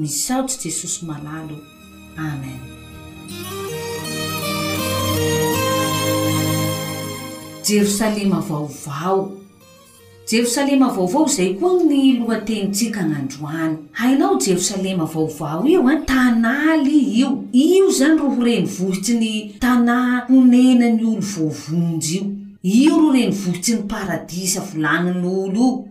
misahotsy 0.00 0.58
jesosy 0.64 1.00
malalo 1.10 1.56
amen 2.30 2.60
jerosalema 7.66 8.40
vaovao 8.48 9.32
jerosalema 10.32 10.86
vaovao 10.96 11.26
zay 11.36 11.52
koa 11.60 11.72
ny 11.90 12.18
lohatenitsika 12.20 13.00
anandroany 13.00 13.76
hainao 13.92 14.36
jerosalema 14.46 15.04
vaovao 15.14 15.64
io 15.68 15.80
a 15.88 15.94
tanà 16.10 16.54
ly 16.84 16.98
io 17.20 17.30
io 17.52 17.90
zany 17.90 18.18
ro 18.18 18.28
ho 18.30 18.44
renivohitsi 18.44 19.14
ny 19.20 19.32
tanà 19.62 19.96
honenany 20.28 21.02
olo 21.08 21.20
voavonjy 21.30 22.16
io 22.18 22.24
io 22.74 22.98
ro 23.00 23.12
renivohitsi 23.12 23.74
ny 23.74 23.82
paradisa 23.94 24.60
volanin'olo 24.68 25.66
i 25.78 25.84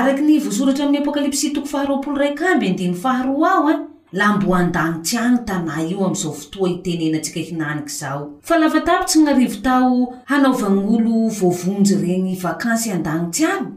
araky 0.00 0.22
ny 0.22 0.34
voasoratra 0.44 0.84
amin'y 0.86 1.02
apokalipsy 1.02 1.52
toko 1.52 1.66
faharoaolo 1.72 2.18
raik 2.22 2.40
abydy 2.54 2.92
faaroa 3.02 3.50
ao 3.52 3.93
lmbo 4.14 4.54
andanitsy 4.54 5.18
agny 5.18 5.38
tanà 5.46 5.80
io 5.82 6.06
amzao 6.06 6.32
fotoa 6.32 6.70
itenenantsika 6.70 7.40
hinaniky 7.40 7.88
zao 7.88 8.30
fa 8.42 8.58
lafatapitsy 8.58 9.18
nyarivotao 9.18 10.18
hanaovan'olo 10.24 11.28
voavonjy 11.28 11.94
reny 12.02 12.36
vakansy 12.42 12.90
an-danitsy 12.92 13.44
amy 13.46 13.70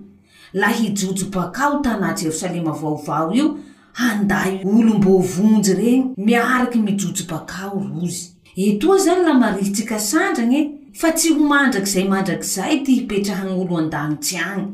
la 0.53 0.67
hijojo 0.67 1.25
bakao 1.33 1.79
tanà 1.79 2.13
jerosalema 2.13 2.71
vaovao 2.71 3.33
io 3.33 3.57
handa 3.93 4.45
olombovonjy 4.65 5.73
reny 5.73 6.03
miaraky 6.17 6.79
mijojobakao 6.79 7.85
rozy 8.01 8.25
etoa 8.57 8.97
zany 8.97 9.21
la 9.25 9.33
marihytsika 9.33 9.99
sandrany 9.99 10.55
e, 10.59 10.71
fa 10.99 11.11
tsy 11.11 11.29
homandrakzay 11.33 12.03
mandrakzay 12.09 12.83
ty 12.85 12.91
hipetrahan'olo 12.91 13.77
andanitsy 13.77 14.37
agny 14.37 14.67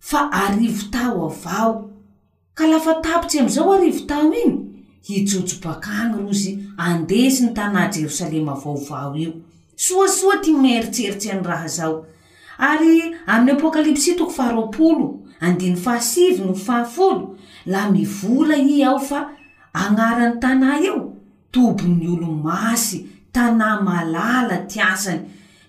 fa 0.00 0.32
arivotao 0.32 1.30
avao 1.44 1.90
ka 2.54 2.66
lafa 2.66 2.94
tapitsyazaota 2.94 4.22
hijojobakany 5.08 6.18
rozy 6.22 6.52
andesi 6.76 7.44
ny 7.44 7.52
tanà 7.56 7.82
jerosalema 7.94 8.52
vaovao 8.62 9.14
io 9.24 9.32
soasoa 9.76 10.36
ty 10.42 10.52
maeritseritsyany 10.52 11.42
raha 11.48 11.68
zao 11.68 11.94
ary 12.68 12.92
amin'ny 13.32 13.52
apôkalipsy 13.56 14.10
toko 14.18 14.32
faharoapolo 14.36 15.06
andiny 15.40 15.76
fahasivy 15.84 16.40
no 16.44 16.52
y 16.52 16.58
fahafolo 16.66 17.26
lah 17.66 17.86
mivola 17.92 18.56
i 18.56 18.82
ao 18.84 18.98
fa 19.08 19.20
anarany 19.72 20.36
tanà 20.42 20.78
io 20.86 20.96
tobony 21.52 22.06
olo 22.14 22.26
masy 22.46 22.98
tanà 23.32 23.68
malala 23.86 24.56
tiasany 24.70 25.22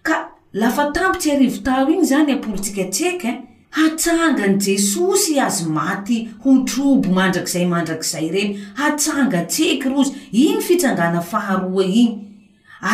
ka 0.06 0.16
lafa 0.54 0.84
tampotsy 0.96 1.32
arivotao 1.32 1.88
iny 1.90 2.04
zany 2.12 2.32
apolotsikatsaka 2.34 3.32
hatsanga 3.72 4.48
ny 4.50 4.58
jesosy 4.58 5.38
azy 5.40 5.66
maty 5.70 6.24
ho 6.42 6.54
trobo 6.66 7.12
mandrakzay 7.14 7.66
mandrakzay 7.70 8.30
reny 8.34 8.56
hatsanga 8.80 9.44
tseky 9.46 9.90
rozy 9.90 10.14
iny 10.32 10.62
fitsangana 10.66 11.22
faharoa 11.22 11.86
iny 11.86 12.12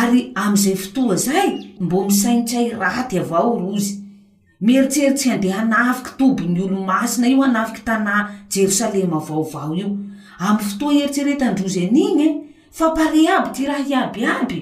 ary 0.02 0.32
am'izay 0.36 0.76
fotoa 0.76 1.16
zay 1.26 1.48
mbo 1.80 1.98
misaints 2.08 2.52
ay 2.60 2.68
raty 2.80 3.18
avao 3.22 3.56
rozy 3.58 4.00
mieritseritsy 4.60 5.30
ande 5.32 5.48
hanafiky 5.50 6.12
tobony 6.18 6.60
olo 6.60 6.80
masina 6.84 7.28
io 7.28 7.42
anafiky 7.48 7.80
tanà 7.88 8.14
jerosalema 8.52 9.16
vaovao 9.28 9.72
io 9.74 9.90
amy 10.38 10.64
fotoa 10.68 10.94
eritseretaandrozy 11.00 11.88
an'iny 11.88 12.24
e 12.28 12.32
fa 12.70 12.90
pare 12.92 13.24
aby 13.36 13.48
ty 13.56 13.64
raha 13.66 13.84
iabiaby 13.88 14.60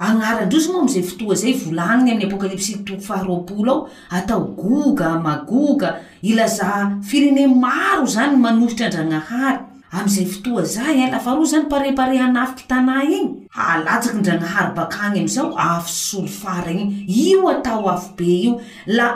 agnarandrosy 0.00 0.72
moa 0.72 0.82
amzay 0.82 1.02
fotoa 1.02 1.34
zay 1.36 1.52
volaniny 1.62 2.10
ami'y 2.14 2.26
apokalipsytoko 2.28 3.02
faharoaolo 3.06 3.74
ao 3.74 3.88
atao 4.16 4.40
goga 4.60 5.10
magoga 5.26 5.88
ilaza 6.30 6.68
firene 7.08 7.44
maro 7.64 8.04
zany 8.14 8.36
manohitra 8.44 8.84
andranahary 8.88 9.58
amizay 9.96 10.26
fotoa 10.34 10.62
zay 10.74 10.96
lafa 11.14 11.34
ro 11.36 11.44
zany 11.52 11.66
pareparehanafiky 11.72 12.62
tanà 12.70 12.94
iny 13.16 13.24
alatsaky 13.68 14.16
ndragnahary 14.20 14.72
bakagny 14.78 15.16
amizao 15.18 15.50
afo 15.66 15.88
ssolo 15.96 16.28
faragny 16.40 16.84
iy 17.08 17.30
io 17.32 17.42
atao 17.54 17.84
afo 17.94 18.08
be 18.18 18.24
io 18.44 18.52
la 18.96 19.06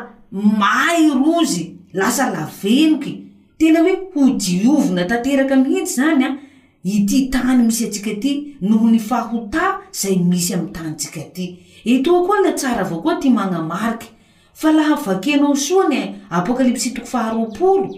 may 0.62 1.01
rozy 1.25 1.64
lasa 2.01 2.25
laveloky 2.35 3.12
tena 3.59 3.79
hoe 3.85 3.95
ho 4.14 4.23
diovona 4.45 5.05
tateraky 5.11 5.57
mihentsy 5.62 5.95
zany 6.01 6.25
a 6.29 6.31
ity 6.85 7.29
tany 7.31 7.62
misy 7.66 7.87
atsika 7.87 8.14
ty 8.21 8.57
noho 8.61 8.90
nyfahota 8.90 9.81
zay 9.92 10.16
misy 10.18 10.55
amy 10.55 10.73
tany 10.73 10.95
tsika 10.97 11.21
ty 11.35 11.47
etoa 11.85 12.27
koa 12.27 12.40
la 12.42 12.53
tsara 12.53 12.85
avao 12.85 13.03
koa 13.03 13.21
ty 13.21 13.31
manamariky 13.31 14.09
fa 14.55 14.73
laha 14.73 14.95
vakenao 15.05 15.55
soanye 15.55 16.14
apokalipsy 16.31 16.90
toko 16.95 17.07
faharoapolo 17.09 17.88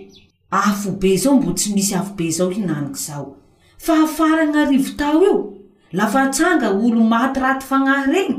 afobe 0.50 1.16
zao 1.16 1.36
mbo 1.40 1.52
tsy 1.52 1.72
misy 1.74 1.94
afobe 1.94 2.30
zao 2.30 2.50
hinanik' 2.50 2.96
zao 2.96 3.36
fa 3.78 3.94
hafaragn'arivo 3.96 4.92
tao 4.96 5.22
io 5.22 5.52
lafa 5.92 6.20
hatsanga 6.20 6.70
olo 6.70 7.00
matyraty 7.12 7.66
fanahy 7.66 8.12
reny 8.12 8.36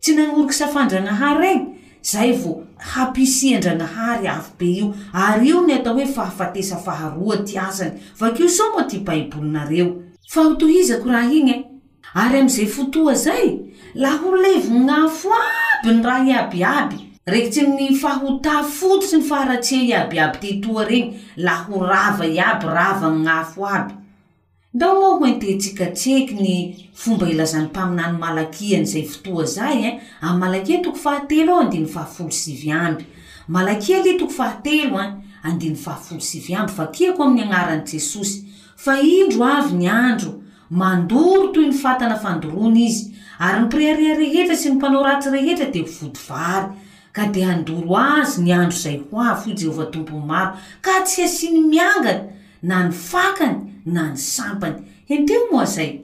tsy 0.00 0.14
nanoriky 0.14 0.54
safandranahay 0.58 1.34
reny 1.38 1.60
zahay 2.02 2.32
vo 2.32 2.62
hampisiandranahary 2.78 4.28
afobe 4.28 4.66
io 4.66 4.94
ary 5.12 5.48
eo 5.50 5.66
ny 5.66 5.72
atao 5.74 5.94
hoe 5.94 6.06
fahafatesa 6.06 6.76
faharoa 6.76 7.36
ty 7.36 7.58
asany 7.58 8.00
vakeo 8.18 8.48
sao 8.48 8.70
moa 8.72 8.84
ty 8.84 8.98
baibolinareo 8.98 9.96
fa 10.28 10.40
hotohizako 10.42 11.08
raha 11.08 11.32
iny 11.32 11.50
e 11.50 11.64
ary 12.14 12.38
am'izay 12.40 12.66
fo 12.66 12.84
toa 12.84 13.14
zay 13.14 13.58
la 13.94 14.16
ho 14.16 14.32
levon 14.36 14.84
gnafo 14.84 15.28
aby 15.82 15.94
ny 15.94 16.02
raha 16.02 16.24
nyabiaby 16.24 16.96
reki 17.26 17.50
tsy 17.50 17.60
yny 17.64 17.94
fahota 17.94 18.62
fototsy 18.64 19.16
ny 19.16 19.22
faaratsia 19.22 19.82
iabiaby 19.82 20.38
ty 20.40 20.60
toa 20.60 20.84
regny 20.84 21.20
la 21.36 21.54
ho 21.64 21.84
rava 21.86 22.24
iaby 22.26 22.64
rava 22.66 23.08
n 23.10 23.22
gnafo 23.22 23.66
aby 23.66 23.99
ndao 24.74 25.18
ho 25.18 25.26
entetsikatsheky 25.26 26.34
ny 26.42 26.54
fomba 26.94 27.26
ilazan'ny 27.32 27.66
mpaminany 27.70 28.16
malakian' 28.24 28.86
zay 28.92 29.02
fotoa 29.02 29.44
zay 29.44 29.78
en 29.78 29.84
eh? 29.94 29.94
amy 30.20 30.38
malakia 30.40 30.78
toko 30.82 30.96
fahatelo 30.96 31.52
ao 31.54 31.60
andiny 31.64 31.86
fahafolo 31.88 32.30
sivy 32.30 32.72
amby 32.72 33.04
malakia 33.48 34.02
li 34.02 34.14
toko 34.18 34.30
fahatelo 34.32 34.98
e 35.02 35.06
eh? 35.06 35.12
andiany 35.42 35.74
fahafolo 35.76 36.20
siv 36.20 36.44
amby 36.56 36.72
vakiako 36.78 37.22
amin'ny 37.24 37.42
anaran' 37.50 37.82
jesosy 37.86 38.44
fa 38.76 38.94
indro 39.00 39.42
avy 39.44 39.74
ny 39.74 39.88
andro 39.88 40.38
mandoro 40.70 41.48
toy 41.50 41.66
ny 41.66 41.74
fatana 41.74 42.14
fandorony 42.14 42.84
izy 42.86 43.10
ary 43.40 43.60
ny 43.62 43.68
piriaria 43.74 44.14
rehetra 44.22 44.54
sy 44.56 44.68
ny 44.70 44.74
mpanao 44.76 45.02
ratsy 45.02 45.30
rehetra 45.34 45.66
de 45.74 45.80
hovodivary 45.82 46.68
ka 47.12 47.26
de 47.26 47.40
handoro 47.42 47.96
azy 47.98 48.42
ny 48.46 48.54
andro 48.54 48.78
zay 48.78 49.02
ho 49.02 49.18
a 49.18 49.34
fo 49.34 49.50
jehovah 49.50 49.90
tompo'ny 49.90 50.24
maro 50.30 50.54
ka 50.80 51.02
tsy 51.02 51.24
asiany 51.26 51.58
mianga 51.60 52.14
na 52.62 52.82
ny 52.84 52.92
fakany 52.92 53.72
na 53.88 54.10
ny 54.12 54.16
sampany 54.16 54.82
hinteo 55.08 55.46
moa 55.50 55.64
zay 55.64 56.00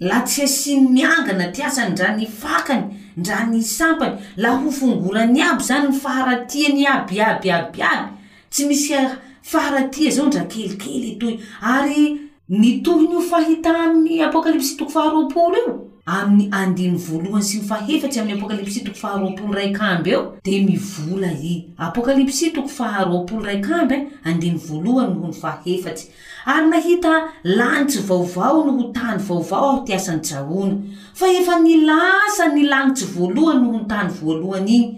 la 0.00 0.22
tsy 0.24 0.42
asiny 0.42 0.88
miangana 0.96 1.50
ty 1.52 1.62
asany 1.62 1.94
dra 1.96 2.14
ny 2.16 2.24
fakany 2.26 2.96
ndra 3.16 3.44
ny 3.50 3.60
sampany 3.62 4.16
laha 4.36 4.56
ho 4.64 4.70
fongorany 4.72 5.40
aby 5.44 5.64
zany 5.64 5.88
ny 5.88 5.98
faharatia 6.00 6.68
ny 6.74 6.86
abiabiabi 6.94 7.82
aby 7.82 8.12
tsy 8.50 8.64
misya 8.70 9.02
faharatia 9.42 10.10
zao 10.10 10.26
ndra 10.30 10.44
kelikely 10.48 11.10
itohy 11.12 11.36
ary 11.62 12.08
ny 12.48 12.72
tohynyio 12.80 13.20
fahita'ny 13.20 14.22
apokalipsy 14.24 14.76
toko 14.80 14.90
faharoapolo 14.96 15.56
io 15.60 15.87
aminy 16.08 16.48
andiny 16.52 16.96
voalohany 16.96 17.44
sy 17.44 17.58
ny 17.60 17.66
faefatsy 17.68 18.20
amy 18.20 18.32
apokalipsy 18.32 18.80
toko 18.80 18.96
faharoapolo 19.00 19.52
raikamb 19.56 20.06
eo 20.08 20.20
de 20.44 20.60
mivola 20.64 21.30
i 21.42 21.52
apokalipsy 21.86 22.48
toko 22.56 22.68
faharoaoo 22.68 23.40
aikab 23.52 23.92
andny 24.24 24.54
valohany 24.68 25.12
nho 25.18 25.26
ny 25.28 25.36
fahefatsy 25.42 26.08
ary 26.54 26.68
nahita 26.70 27.12
lanitsy 27.60 28.00
vaovao 28.08 28.64
noho 28.66 28.88
tany 28.96 29.20
vaovao 29.28 29.68
aho 29.68 29.84
tiasany 29.86 30.22
jahona 30.30 30.78
fa 31.20 31.28
efa 31.40 31.58
ny 31.66 31.76
lasa 31.90 32.48
ny 32.54 32.62
lagnitsy 32.72 33.04
voalohany 33.12 33.60
noho 33.60 33.78
ny 33.84 33.86
tany 33.94 34.10
voalohany 34.20 34.74
iy 34.78 34.90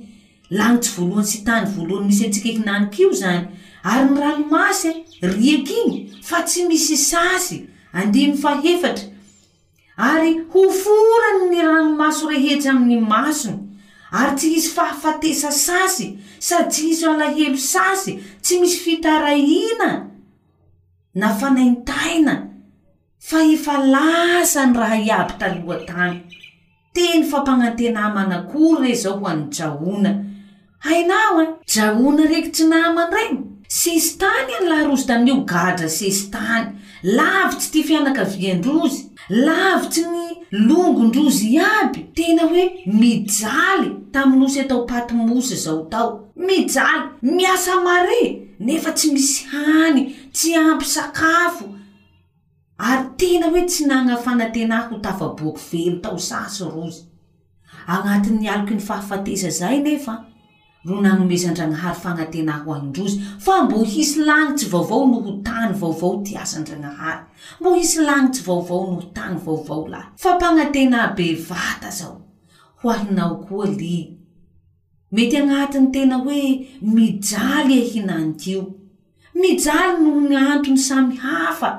lagnitsy 0.60 0.92
voalohany 0.96 1.24
sy 1.32 1.42
tany 1.50 1.70
voalohany 1.74 2.06
misy 2.08 2.24
antsika 2.24 2.48
ehinanikio 2.54 3.12
zany 3.22 3.44
ary 3.82 4.10
ny 4.14 4.20
ranomasy 4.22 4.90
rieky 5.34 5.76
iny 5.84 5.94
fa 6.28 6.42
tsy 6.46 6.68
misy 6.70 6.96
sasy 7.10 7.64
andimy 8.00 8.36
fahefatry 8.42 9.08
ary 10.00 10.32
ho 10.52 10.62
forany 10.82 11.42
ny 11.50 11.60
ranomaso 11.60 12.28
rehetsa 12.32 12.70
amin'ny 12.72 12.98
masony 13.12 13.56
ary 14.20 14.34
tsy 14.36 14.48
hisy 14.56 14.70
fahafatesa 14.76 15.50
sasy 15.52 16.06
sady 16.48 16.70
tsy 16.72 16.82
hisy 16.88 17.04
alahelo 17.12 17.56
sasy 17.72 18.12
tsy 18.42 18.60
misy 18.60 18.78
fitarahina 18.84 19.90
na 21.14 21.28
fanaintaina 21.40 22.34
fa 23.28 23.44
efa 23.54 23.74
lasany 23.94 24.72
raha 24.80 24.98
iaby 25.08 25.34
taloha 25.42 25.76
tamy 25.88 26.18
teny 26.96 27.22
fampanatenamana 27.30 28.34
ako 28.48 28.80
re 28.82 28.94
zao 28.96 29.18
ho 29.20 29.28
any 29.30 29.46
jahona 29.58 30.12
hainao 30.88 31.36
a 31.42 31.44
jahona 31.76 32.24
dreky 32.30 32.50
tsy 32.56 32.64
naman 32.72 33.12
rayy 33.16 33.36
syisy 33.68 34.16
tany 34.18 34.52
any 34.58 34.68
lahy 34.70 34.84
rozo 34.88 35.06
tanio 35.06 35.36
gadra 35.44 35.86
sesy 35.88 36.24
tany 36.32 36.72
lavitsy 37.02 37.70
ty 37.72 37.82
fianakaviandrozy 37.82 39.08
lavitsy 39.30 40.02
ny 40.06 40.26
longondrozy 40.68 41.56
aby 41.58 42.00
tena 42.16 42.42
hoe 42.44 42.64
mijaly 42.86 43.88
taminyose 44.12 44.64
tao 44.64 44.84
patymosy 44.86 45.56
zao 45.56 45.84
tao 45.92 46.28
mijaly 46.36 47.00
miasa 47.22 47.80
mare 47.84 48.22
nefa 48.60 48.92
tsy 48.92 49.12
misy 49.12 49.46
hany 49.52 50.02
tsy 50.32 50.54
ampy 50.56 50.84
sakafo 50.86 51.64
ary 52.78 53.06
tena 53.16 53.46
hoe 53.52 53.62
tsy 53.66 53.84
nagna 53.88 54.16
fanatena 54.16 54.84
ako 54.84 54.94
h 54.96 55.00
tavaboaky 55.04 55.60
velo 55.90 55.98
tao 56.00 56.18
saso 56.18 56.68
rozy 56.74 57.02
agnatin'ny 57.92 58.48
aloky 58.48 58.74
ny 58.74 58.80
fahafatesa 58.88 59.50
zay 59.50 59.80
nefa 59.82 60.29
ro 60.84 61.00
nanomezandranahary 61.04 62.00
fanatena 62.02 62.52
ho 62.64 62.72
ahindrozy 62.74 63.18
fa 63.44 63.54
mbo 63.62 63.82
hisy 63.92 64.20
lagnitsy 64.26 64.68
vaovao 64.72 65.06
no 65.08 65.18
ho 65.24 65.32
tany 65.48 65.72
vaovao 65.80 66.22
ty 66.24 66.36
asandragnahary 66.42 67.20
mbo 67.60 67.74
hisy 67.74 68.00
lagnitsy 68.08 68.42
vaovao 68.46 68.80
no 68.90 68.94
ho 68.96 69.02
tany 69.16 69.36
vaovao 69.44 69.88
lahy 69.88 70.08
fampanatena 70.16 71.08
bevata 71.16 71.90
zao 71.98 72.20
ho 72.82 72.90
ahinao 72.90 73.34
koa 73.48 73.66
li 73.68 73.98
mety 75.12 75.36
anatiny 75.36 75.90
tena 75.92 76.16
hoe 76.16 76.68
mijaly 76.80 77.76
e 77.82 77.84
hinanikio 77.92 78.64
mijaly 79.34 80.00
noho 80.04 80.20
nyantony 80.20 80.78
samy 80.78 81.16
hafa 81.16 81.70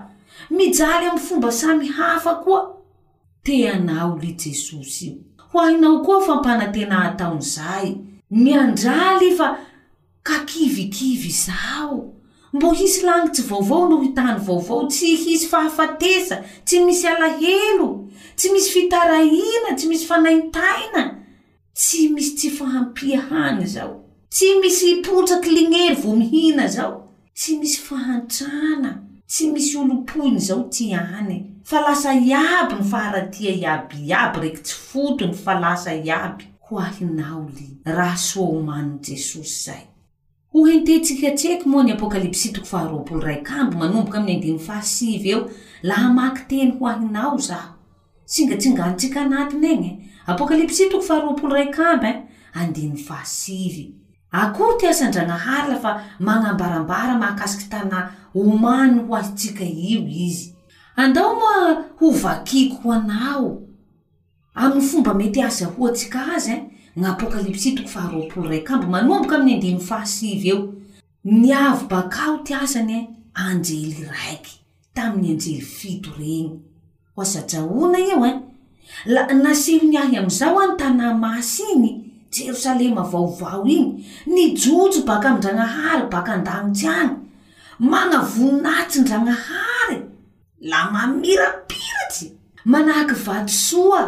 mijaly 0.49 1.05
amy 1.09 1.19
fomba 1.19 1.51
samy 1.51 1.87
hafa 1.89 2.35
koa 2.43 2.61
teanao 3.43 4.17
li 4.21 4.33
jesosy 4.37 5.05
io 5.05 5.13
ho 5.51 5.59
ahinao 5.59 6.03
koa 6.05 6.21
fampanantena 6.25 7.15
tam'izay 7.17 8.10
miandraly 8.33 9.35
fa 9.37 9.59
ka 10.23 10.39
kivikivy 10.45 11.29
zao 11.31 12.13
mbo 12.53 12.71
hisy 12.71 13.05
langitsy 13.05 13.41
vaovao 13.41 13.89
noh 13.89 14.05
itany 14.05 14.39
vaovao 14.39 14.87
tsy 14.87 15.15
hisy 15.15 15.47
fahafatesa 15.47 16.43
tsy 16.65 16.79
misy 16.79 17.07
alahelo 17.07 18.07
tsy 18.35 18.49
misy 18.49 18.69
fitarahina 18.73 19.69
tsy 19.77 19.87
misy 19.87 20.05
fanaintaina 20.05 21.17
tsy 21.73 22.09
misy 22.09 22.35
tsy 22.35 22.49
fahampia 22.51 23.21
hany 23.21 23.65
zao 23.65 23.99
tsy 24.29 24.45
misy 24.61 24.95
potsakylignery 25.03 25.95
vomihina 25.95 26.67
zao 26.67 27.03
tsy 27.35 27.57
misy 27.57 27.79
fahantrana 27.81 29.03
tsy 29.27 29.51
misy 29.51 29.77
olopoyny 29.77 30.39
zao 30.39 30.59
ty 30.69 30.93
any 30.95 31.39
fa 31.63 31.79
lasa 31.81 32.13
iaby 32.13 32.73
ny 32.79 32.85
faharatia 32.91 33.51
iabiiaby 33.53 34.39
reky 34.41 34.61
tsy 34.61 34.73
fotony 34.75 35.33
fa 35.33 35.59
lasa 35.59 35.93
iaby 35.95 36.50
ho 40.53 40.65
hententsika 40.67 41.31
tseaky 41.35 41.67
moa 41.69 41.83
ny 41.83 41.91
apôkalipsy 41.95 42.51
toko 42.53 42.77
akb 42.77 43.73
manomboka 43.75 44.19
ami'ny 44.19 44.55
a 44.71 44.81
eo 45.31 45.41
laha 45.83 46.09
maky 46.15 46.41
teny 46.47 46.71
ho 46.79 46.85
ahinao 46.87 47.35
zaho 47.39 47.75
singa 48.25 48.55
tsy 48.57 48.69
nganotsika 48.71 49.19
anatiny 49.27 49.67
anye 49.75 49.91
apôkalipsy 50.27 50.87
toko 50.91 51.35
rakab 51.49 52.03
e 52.03 52.11
any 52.55 52.95
fasi 52.95 53.95
akoo 54.31 54.77
tiasandranaharyla 54.79 55.77
fa 55.83 55.91
manambarambara 56.19 57.19
mahakasiky 57.19 57.67
tana 57.69 58.11
omany 58.35 59.03
ho 59.07 59.15
ahitsika 59.15 59.63
io 59.65 60.01
izy 60.07 60.55
andao 60.95 61.35
moa 61.35 61.83
ho 61.99 62.11
vakiko 62.11 62.89
o 62.89 62.91
anao 62.91 63.70
aminy 64.55 64.81
fomba 64.87 65.13
mety 65.13 65.39
azahoatsi 65.47 66.05
ka 66.13 66.19
azy 66.35 66.49
e 66.55 66.57
gn'apokalypsy 66.99 67.71
tokorkab 67.77 68.81
manomboka 68.91 69.35
amin'ny 69.39 69.79
eo 70.51 70.59
niavy 71.41 71.85
bakao 71.91 72.37
ty 72.45 72.53
asanye 72.55 72.97
eh? 73.01 73.07
anjely 73.45 73.95
raiky 74.11 74.53
tamin'ny 74.95 75.31
anjely 75.35 75.61
fito 75.61 76.11
reny 76.19 76.51
ho 77.15 77.21
azajaona 77.21 77.99
io 77.99 78.17
en 78.25 78.25
eh? 78.29 78.37
la 79.05 79.21
nasioniahy 79.43 80.17
amizao 80.17 80.59
any 80.61 80.75
tanàmasy 80.79 81.63
iny 81.75 81.89
jerosalema 82.31 83.03
vaovao 83.11 83.63
iny 83.65 84.05
nijojo 84.25 85.03
baka 85.07 85.29
amindranahary 85.29 86.05
baka 86.11 86.31
andamitsy 86.33 86.87
any 86.87 87.13
manavonatsy 87.79 88.99
ndranahary 89.01 89.99
la 90.61 90.91
mamira 90.91 91.47
piritsy 91.67 92.25
manahaky 92.65 93.13
vatosoa 93.25 94.01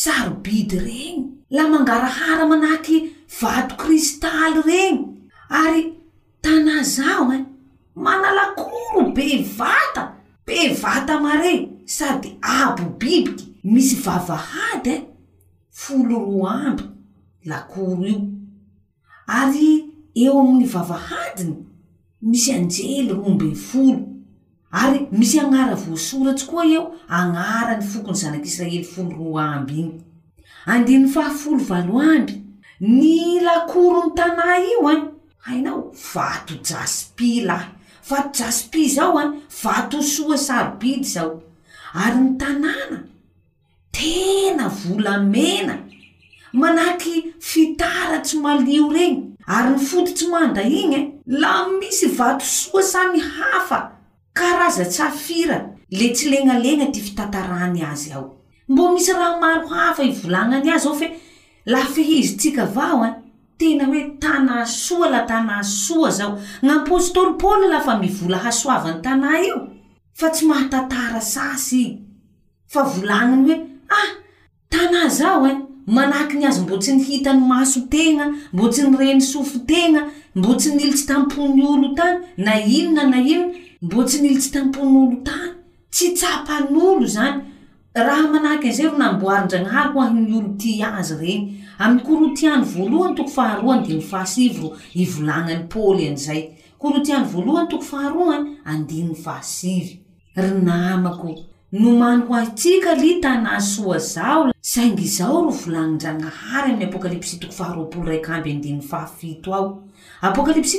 sarobidy 0.00 0.76
reny 0.86 1.22
la 1.56 1.64
mangarahara 1.72 2.44
manahaky 2.50 2.96
vato 3.38 3.74
kristaly 3.82 4.60
reny 4.68 4.98
ary 5.60 5.82
tanàzao 6.44 7.24
e 7.28 7.28
eh, 7.36 7.44
manalakoro 8.04 9.00
bevata 9.16 10.02
bevata 10.46 11.14
marey 11.24 11.58
sady 11.96 12.30
abo 12.60 12.84
bibiky 13.00 13.46
misy 13.72 13.94
vavahady 14.04 14.92
e 14.96 15.00
folo 15.80 16.16
roa 16.26 16.52
amby 16.68 16.84
lakoro 17.50 18.00
io 18.12 18.18
ary 19.38 19.68
eo 20.22 20.34
amin'ny 20.40 20.66
vavahadiny 20.74 21.54
misy 22.28 22.50
anjely 22.58 23.04
roa 23.14 23.30
mbe 23.34 23.48
folo 23.68 24.02
ary 24.72 25.06
misy 25.12 25.38
añara 25.40 25.74
voasoratsy 25.88 26.46
koa 26.50 26.64
eo 26.76 26.84
añarany 27.18 27.82
fokony 27.92 28.18
zanak'isiraely 28.22 28.84
foloroa 28.94 29.44
amby 29.56 29.74
iny 29.82 29.92
andiny 30.72 31.06
fahafolo 31.14 31.60
valo 31.70 31.94
amby 32.12 32.34
ny 32.96 33.40
lakoro 33.46 34.00
ny 34.08 34.14
tanà 34.18 34.46
io 34.70 34.88
e 34.92 34.94
hainao 35.46 35.80
vato 36.12 36.54
jaspy 36.68 37.28
lahy 37.48 37.68
vato 38.08 38.30
jaspy 38.38 38.82
zao 38.96 39.14
e 39.22 39.24
vato 39.62 40.02
soa 40.12 40.36
sarybidy 40.46 41.08
zao 41.14 41.28
ary 42.04 42.18
ny 42.24 42.32
tanàna 42.40 42.98
tena 43.94 44.66
volamena 44.80 45.74
manahaky 46.60 47.14
fitaratsy 47.48 48.36
malio 48.44 48.86
reny 48.96 49.18
ary 49.56 49.70
ny 49.74 49.78
fotitsy 49.88 50.26
mandra 50.32 50.62
iñye 50.80 51.00
la 51.40 51.52
misy 51.80 52.06
vatosoa 52.18 52.82
samy 52.92 53.20
hafa 53.36 53.80
karaza 54.36 54.84
tsafira 54.92 55.56
le 55.90 56.08
tsy 56.14 56.28
lenalena 56.30 56.90
ty 56.92 57.00
fitatarany 57.00 57.80
azy 57.92 58.12
ao 58.12 58.36
mbô 58.68 58.92
misy 58.92 59.12
rah 59.12 59.40
maro 59.40 59.66
hafa 59.68 60.02
i 60.04 60.10
volagnany 60.12 60.68
azy 60.70 60.86
ao 60.88 60.94
fe 60.94 61.08
laa 61.66 61.86
fehizitsika 61.96 62.62
avao 62.68 63.02
a 63.02 63.08
eh? 63.08 63.14
tena 63.58 63.84
hoe 63.86 64.00
tanà 64.20 64.66
soa 64.66 65.08
la 65.10 65.20
tanà 65.30 65.62
soa 65.62 66.10
zao 66.10 66.38
n'apôstôly 66.62 67.38
poly 67.42 67.68
lafa 67.68 67.98
mivola 67.98 68.38
hasoavany 68.38 69.02
tanày 69.02 69.42
io 69.46 69.56
fa 70.18 70.28
tsy 70.30 70.46
mahatatara 70.46 71.20
sasy 71.20 71.84
fa 72.72 72.82
volagniny 72.82 73.48
hoe 73.54 73.60
ah 74.00 74.10
tanà 74.72 75.08
zao 75.08 75.46
e 75.46 75.50
eh? 75.50 75.56
manahaki 75.86 76.36
ny 76.36 76.44
azy 76.46 76.60
mbo 76.62 76.76
tsy 76.78 76.90
nihita 76.94 77.32
ny 77.34 77.40
maso 77.52 77.80
tena 77.94 78.24
mbo 78.52 78.68
tsy 78.68 78.82
nireny 78.82 79.20
sofo 79.32 79.58
tena 79.72 80.00
mbo 80.34 80.54
tsy 80.54 80.68
nilitsy 80.74 81.06
tampony 81.06 81.62
olo 81.72 81.88
tany 81.98 82.16
na 82.36 82.52
inona 82.60 83.04
na 83.12 83.16
inona 83.32 83.64
mbo 83.82 84.04
tsy 84.04 84.22
nili 84.22 84.38
tsy 84.38 84.50
tampon'olo 84.52 85.16
tany 85.26 85.50
tsy 85.92 86.14
tsapan'olo 86.16 87.06
zany 87.14 87.40
raha 87.94 88.28
manahaky 88.32 88.68
anzay 88.70 88.86
ro 88.86 88.94
namboarindranahary 88.98 89.88
hoahiny 89.94 90.32
olo 90.36 90.48
ty 90.60 90.72
azy 90.84 91.14
reny 91.20 91.42
amy 91.78 92.00
korotian 92.08 92.62
voalohany 92.72 93.14
toko 93.16 93.30
fahaivolananyly 93.30 94.02
azayoooytonaako 99.36 101.30
nomany 101.82 102.22
hoahtikaitanasoaao 102.28 104.42
ainzao 104.80 105.38
ovolanndranahary 105.48 106.72
yky 106.80 107.18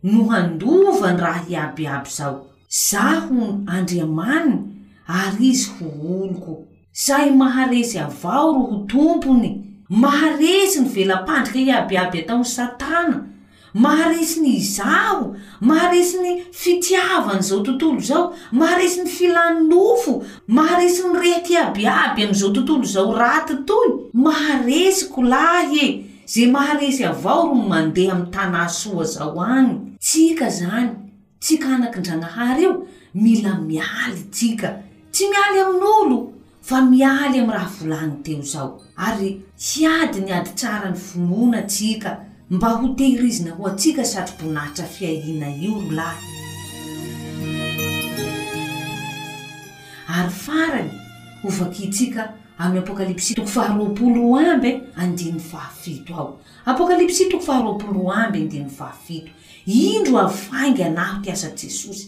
nohandovany 0.03 1.17
raha 1.23 1.43
iabiaby 1.49 2.09
zao 2.09 2.45
zaho 2.89 3.59
andriamaniny 3.67 4.57
ary 5.07 5.47
izy 5.51 5.67
ho 5.77 5.87
oloko 6.19 6.53
zay 7.05 7.31
maharesy 7.31 7.99
avao 7.99 8.53
roho 8.55 8.77
tompony 8.91 9.51
maharesy 10.03 10.79
ny 10.81 10.87
velapandriky 10.95 11.63
iabiaby 11.71 12.17
ataon'ny 12.23 12.47
satana 12.55 13.17
maharesiny 13.73 14.49
izaho 14.63 15.35
maharesi 15.67 16.15
ny 16.23 16.31
fitiavan' 16.61 17.41
zao 17.47 17.59
tontolo 17.67 17.99
zao 17.99 18.25
maharesy 18.59 18.95
ny 19.03 19.09
filany 19.15 19.59
nofo 19.71 20.13
maharesy 20.47 21.01
ny 21.03 21.13
rety 21.23 21.53
abiaby 21.65 22.21
am'izao 22.23 22.53
tontolo 22.55 22.83
zao 22.95 23.11
raa 23.21 23.43
tontolo 23.49 23.93
maharesyko 24.25 25.19
lahy 25.35 25.77
e 25.85 25.87
ze 26.25 26.47
maharesy 26.47 27.03
avao 27.05 27.45
no 27.53 27.63
mandeha 27.67 28.13
amiy 28.13 28.31
tanà 28.31 28.67
soa 28.69 29.03
zao 29.03 29.41
agny 29.41 29.97
tsika 29.99 30.49
zany 30.49 30.91
tsy 31.41 31.57
ka 31.59 31.67
anakindranahary 31.75 32.63
eo 32.63 32.73
mila 33.13 33.59
mialy 33.59 34.23
tsika 34.31 34.79
tsy 35.11 35.23
mialy 35.31 35.59
amin'olo 35.59 36.31
fa 36.61 36.79
mialy 36.81 37.39
am'y 37.43 37.53
raha 37.53 37.69
volaniny 37.75 38.23
teo 38.23 38.41
zao 38.41 38.81
ary 38.97 39.41
hiady 39.59 40.19
ny 40.23 40.31
ady 40.33 40.51
tsarany 40.55 40.95
fomona 40.95 41.61
tsika 41.61 42.19
mba 42.49 42.67
ho 42.69 42.87
tehirizina 42.97 43.51
ho 43.55 43.67
atsika 43.67 44.03
satry 44.05 44.35
mbonahitra 44.41 44.85
fiaina 44.85 45.47
io 45.49 45.75
nolahy 45.75 46.23
ary 50.07 50.29
farany 50.31 50.91
hovakytsika 51.43 52.42
am'y 52.57 52.79
apokalipsy 52.79 53.33
toko 53.35 53.47
faharoaoo 53.47 54.37
amby 54.45 54.71
andany 55.03 55.39
faafit 55.51 56.09
ao 56.17 56.29
apokalipsy 56.71 57.25
toko 57.29 57.43
faharao 57.45 58.11
amby 58.11 58.39
andany 58.41 58.69
faaft 58.79 59.07
indro 59.65 60.19
afaingy 60.19 60.83
anaho 60.89 61.21
ti 61.23 61.29
asa 61.31 61.49
jesosy 61.61 62.05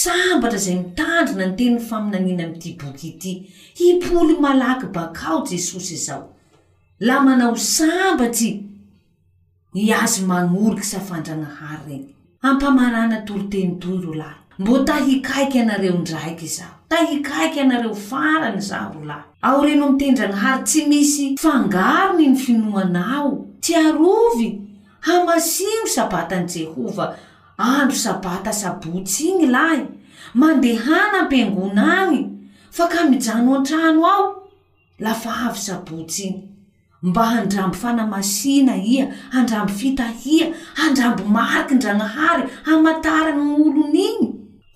sambatra 0.00 0.58
zay 0.58 0.76
mitandrina 0.78 1.46
ny 1.46 1.54
tenyy 1.58 1.78
faminanina 1.88 2.44
amity 2.46 2.70
boky 2.80 3.08
ity 3.10 3.32
hipoly 3.78 4.34
malaky 4.44 4.86
bakao 4.96 5.38
jesosy 5.50 5.96
zao 6.06 6.26
la 7.06 7.16
manao 7.26 7.56
sambatsy 7.76 8.50
iazy 9.74 10.20
manoriky 10.30 10.82
safandranahary 10.92 11.84
reny 11.92 12.04
ampamanana 12.46 13.16
torotenitoy 13.28 13.98
ro 14.04 14.12
lahy 14.20 14.38
mbo 14.60 14.74
tahikaiky 14.88 15.56
anareo 15.62 15.96
ndraiky 16.02 16.46
zao 16.56 16.77
tahikaiky 16.88 17.60
anareo 17.60 17.94
farany 18.08 18.60
zaho 18.68 19.00
lahy 19.10 19.22
ao 19.46 19.60
reno 19.66 19.84
amitendranahary 19.86 20.62
tsy 20.68 20.80
misy 20.90 21.24
fangaronyny 21.44 22.36
finoana 22.44 23.02
ao 23.16 23.32
tsy 23.62 23.72
arovy 23.86 24.48
hamasino 25.06 25.86
sabatan' 25.94 26.46
jehova 26.52 27.06
andro 27.70 27.96
sabata 28.04 28.52
sabotsy 28.60 29.22
iñy 29.30 29.46
lahy 29.56 29.82
mandehana 30.40 31.18
ampiangona 31.24 31.84
agñy 32.02 32.22
fa 32.76 32.84
ka 32.92 33.00
mijano 33.10 33.50
an-trano 33.56 34.00
ao 34.14 34.26
lafa 35.04 35.30
avy 35.46 35.58
sabotsy 35.66 36.22
iny 36.28 36.40
mba 37.08 37.22
handrambo 37.32 37.76
fanamasina 37.82 38.74
ia 38.94 39.06
handrambo 39.34 39.72
fitahia 39.78 40.46
handrambo 40.80 41.24
makyndranahary 41.36 42.44
hamatarana 42.66 43.42
m'olon' 43.48 44.02
iñy 44.08 44.24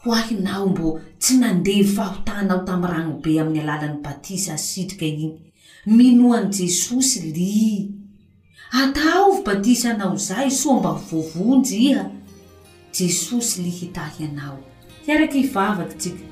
ho 0.04 0.10
ahinao 0.12 0.66
mbô 0.66 0.88
tsy 1.18 1.38
mandeha 1.38 1.84
fahotanao 1.94 2.64
tami'y 2.66 2.88
ragnobe 2.92 3.38
amin'ny 3.40 3.60
alalan'ny 3.62 4.02
batisa 4.04 4.54
asitrika 4.54 5.06
iyiny 5.06 5.38
minoan' 5.96 6.50
jesosy 6.56 7.18
li 7.34 7.50
ataofy 8.80 9.42
batisanao 9.46 10.16
zay 10.26 10.50
somba 10.50 10.90
vovonjy 11.06 11.76
iha 11.90 12.04
jesosy 12.98 13.54
li 13.62 13.70
hitahi 13.78 14.24
anao 14.26 14.58
kiaraky 15.04 15.38
hivavaky 15.42 15.94
tsika 16.00 16.24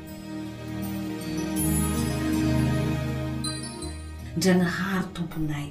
ndranahary 4.36 5.08
tomponay 5.16 5.68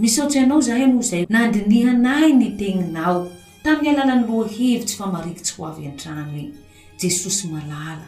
misaotsy 0.00 0.38
ianao 0.38 0.60
zahay 0.66 0.86
moa 0.86 1.02
zay 1.10 1.22
nandinihanay 1.34 2.28
nytegninao 2.40 3.18
tamin'ny 3.64 3.88
alalan'ny 3.98 4.26
ro 4.30 4.36
hevitsy 4.56 4.94
famarikitsy 4.98 5.52
ho 5.56 5.62
avy 5.68 5.82
antranoiy 5.92 6.50
jesosy 7.02 7.48
malala 7.50 8.06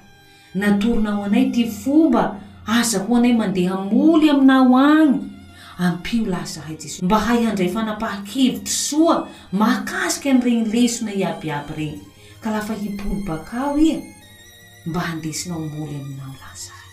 natoronao 0.54 1.24
anay 1.26 1.50
ty 1.50 1.66
fomba 1.70 2.38
aza 2.66 2.98
ho 3.02 3.16
anay 3.18 3.32
mandeha 3.34 3.74
moly 3.90 4.30
aminao 4.30 4.70
agny 4.78 5.22
ampio 5.78 6.26
lazahay 6.32 6.76
jesosy 6.76 7.04
mba 7.04 7.18
hay 7.18 7.44
handray 7.44 7.70
fanapaha-kevitro 7.74 8.72
soa 8.74 9.16
makasika 9.52 10.30
an'iregnilesona 10.30 11.12
iabiaby 11.14 11.72
regny 11.76 12.04
ka 12.42 12.50
lafa 12.50 12.74
hipoly 12.74 13.20
bakao 13.28 13.78
ia 13.78 13.98
mba 14.86 15.00
handesinao 15.00 15.58
moly 15.74 15.96
aminao 16.00 16.34
lah 16.42 16.54
zahay 16.66 16.90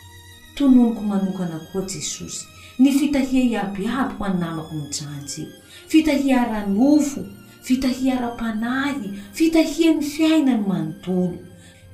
tononoko 0.56 1.02
manokana 1.02 1.60
koa 1.72 1.82
jesosy 1.82 2.46
ny 2.82 2.90
fitahia 3.00 3.42
iabyaby 3.44 4.18
ho 4.18 4.26
ani 4.26 4.40
namako 4.40 4.74
nijanjy 4.76 5.46
fitahiara-nofo 5.92 7.22
fitahiara-panahy 7.68 9.08
fitahia 9.38 9.94
ny 9.94 10.02
fiaina 10.02 10.58
ny 10.58 10.64
manontolo 10.68 11.38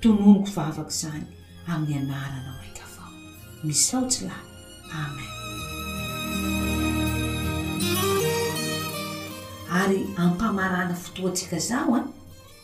tononoko 0.02 0.50
vavaka 0.56 0.90
zany 1.02 1.28
amin'ny 1.68 2.14
anaranao 2.14 2.62
iky 2.72 2.82
avao 2.88 3.12
misaotsy 3.64 4.26
lahy 4.26 4.48
amen 5.04 5.32
ary 9.82 10.02
ampamarana 10.18 10.96
fotoantsika 10.96 11.60
zaho 11.60 11.96
a 11.96 12.00
ah, 12.00 12.08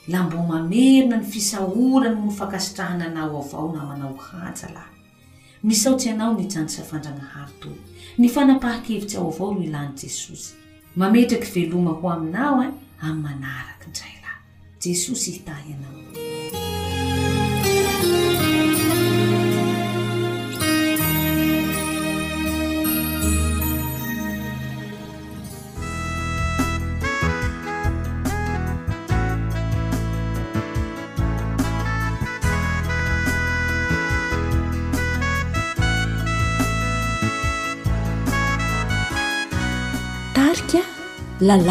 la 0.08 0.24
mbo 0.24 0.38
mamerina 0.38 1.16
ny 1.18 1.24
fisaorany 1.26 2.16
mofankasitrahana 2.16 3.06
ana 3.06 3.26
o 3.26 3.40
avao 3.44 3.74
na 3.76 3.84
manao 3.86 4.14
hatsa 4.18 4.70
lah 4.70 4.88
misaotsy 5.64 6.08
ianao 6.10 6.34
nitsanosafandranahary 6.34 7.54
to 7.60 7.70
ny 8.18 8.28
fanapaha-kevitsy 8.30 9.18
ao 9.18 9.28
avao 9.34 9.54
loh 9.54 9.64
ilany 9.66 9.94
jesosy 10.02 10.54
mametraky 10.96 11.46
veloma 11.66 11.92
ho 11.92 12.10
aminao 12.10 12.62
a 12.62 12.66
ah, 12.68 13.08
amy 13.10 13.22
manaraky 13.22 13.90
ndraylahy 13.90 14.42
jesosy 14.84 15.32
hitahyanao 15.32 16.23
لل 41.44 41.64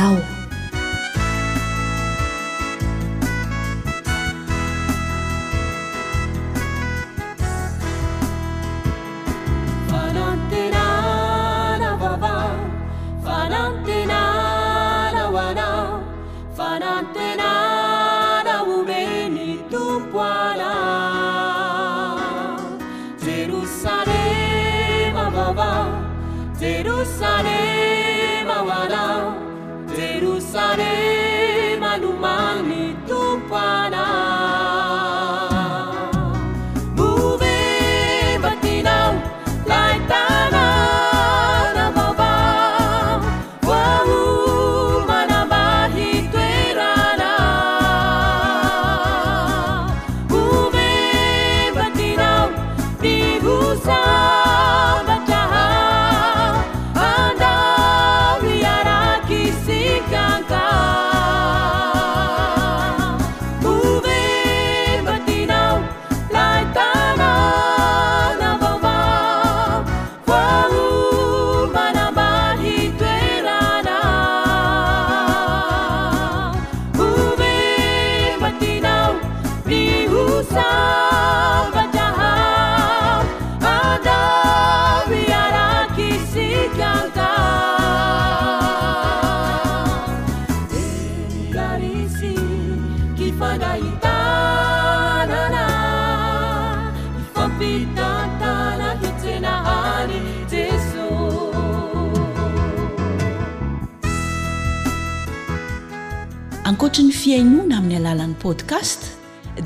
satrny 106.93 107.13
fiainoana 107.17 107.77
amin'ny 107.81 107.97
alalan'ny 107.99 108.37
podcast 108.45 109.01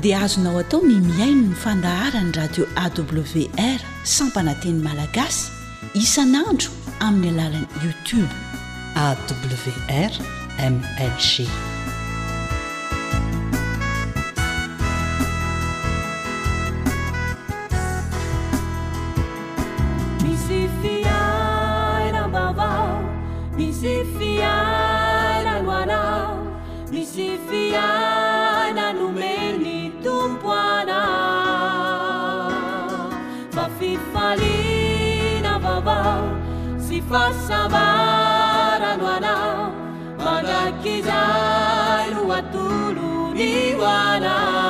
dia 0.03 0.17
azonao 0.27 0.57
atao 0.63 0.79
ny 0.87 0.95
miaino 1.09 1.43
ny 1.49 1.55
fandahara 1.63 2.21
ny 2.23 2.31
radio 2.39 2.63
awr 2.83 3.79
sampananteny 4.15 4.79
malagasy 4.87 5.41
isan'andro 6.05 6.69
amin'ny 7.07 7.31
alalany 7.35 7.67
youtube 7.83 8.33
awrmlg 9.05 11.76
ana 27.75 28.93
nu 28.97 29.07
beni 29.15 29.77
tumpuana 30.03 30.99
pafifali 33.55 35.41
na 35.45 35.53
bobo 35.63 35.99
sifat 36.85 37.33
sabaraluana 37.47 39.35
magakijayu 40.25 42.21
watulu 42.31 43.09
di 43.37 43.51
wana 43.81 44.66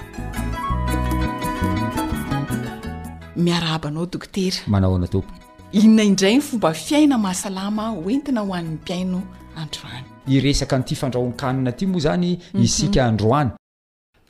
miarabanao 3.41 4.07
dokotera 4.07 4.57
manao 4.67 4.97
anatopoy 4.97 5.37
inona 5.73 6.03
indrayy 6.03 6.41
fomba 6.41 6.75
fiaina 6.75 7.19
mahasalama 7.19 7.89
hoentina 7.89 8.41
ho 8.41 8.55
an'ny 8.55 8.69
mpiaino 8.75 9.23
androany 9.57 10.05
iresaka 10.27 10.79
nty 10.79 10.95
fandrahoankanina 10.95 11.71
aty 11.71 11.87
moa 11.87 12.01
zany 12.01 12.39
mhm. 12.55 12.65
isika 12.65 13.05
androany 13.07 13.51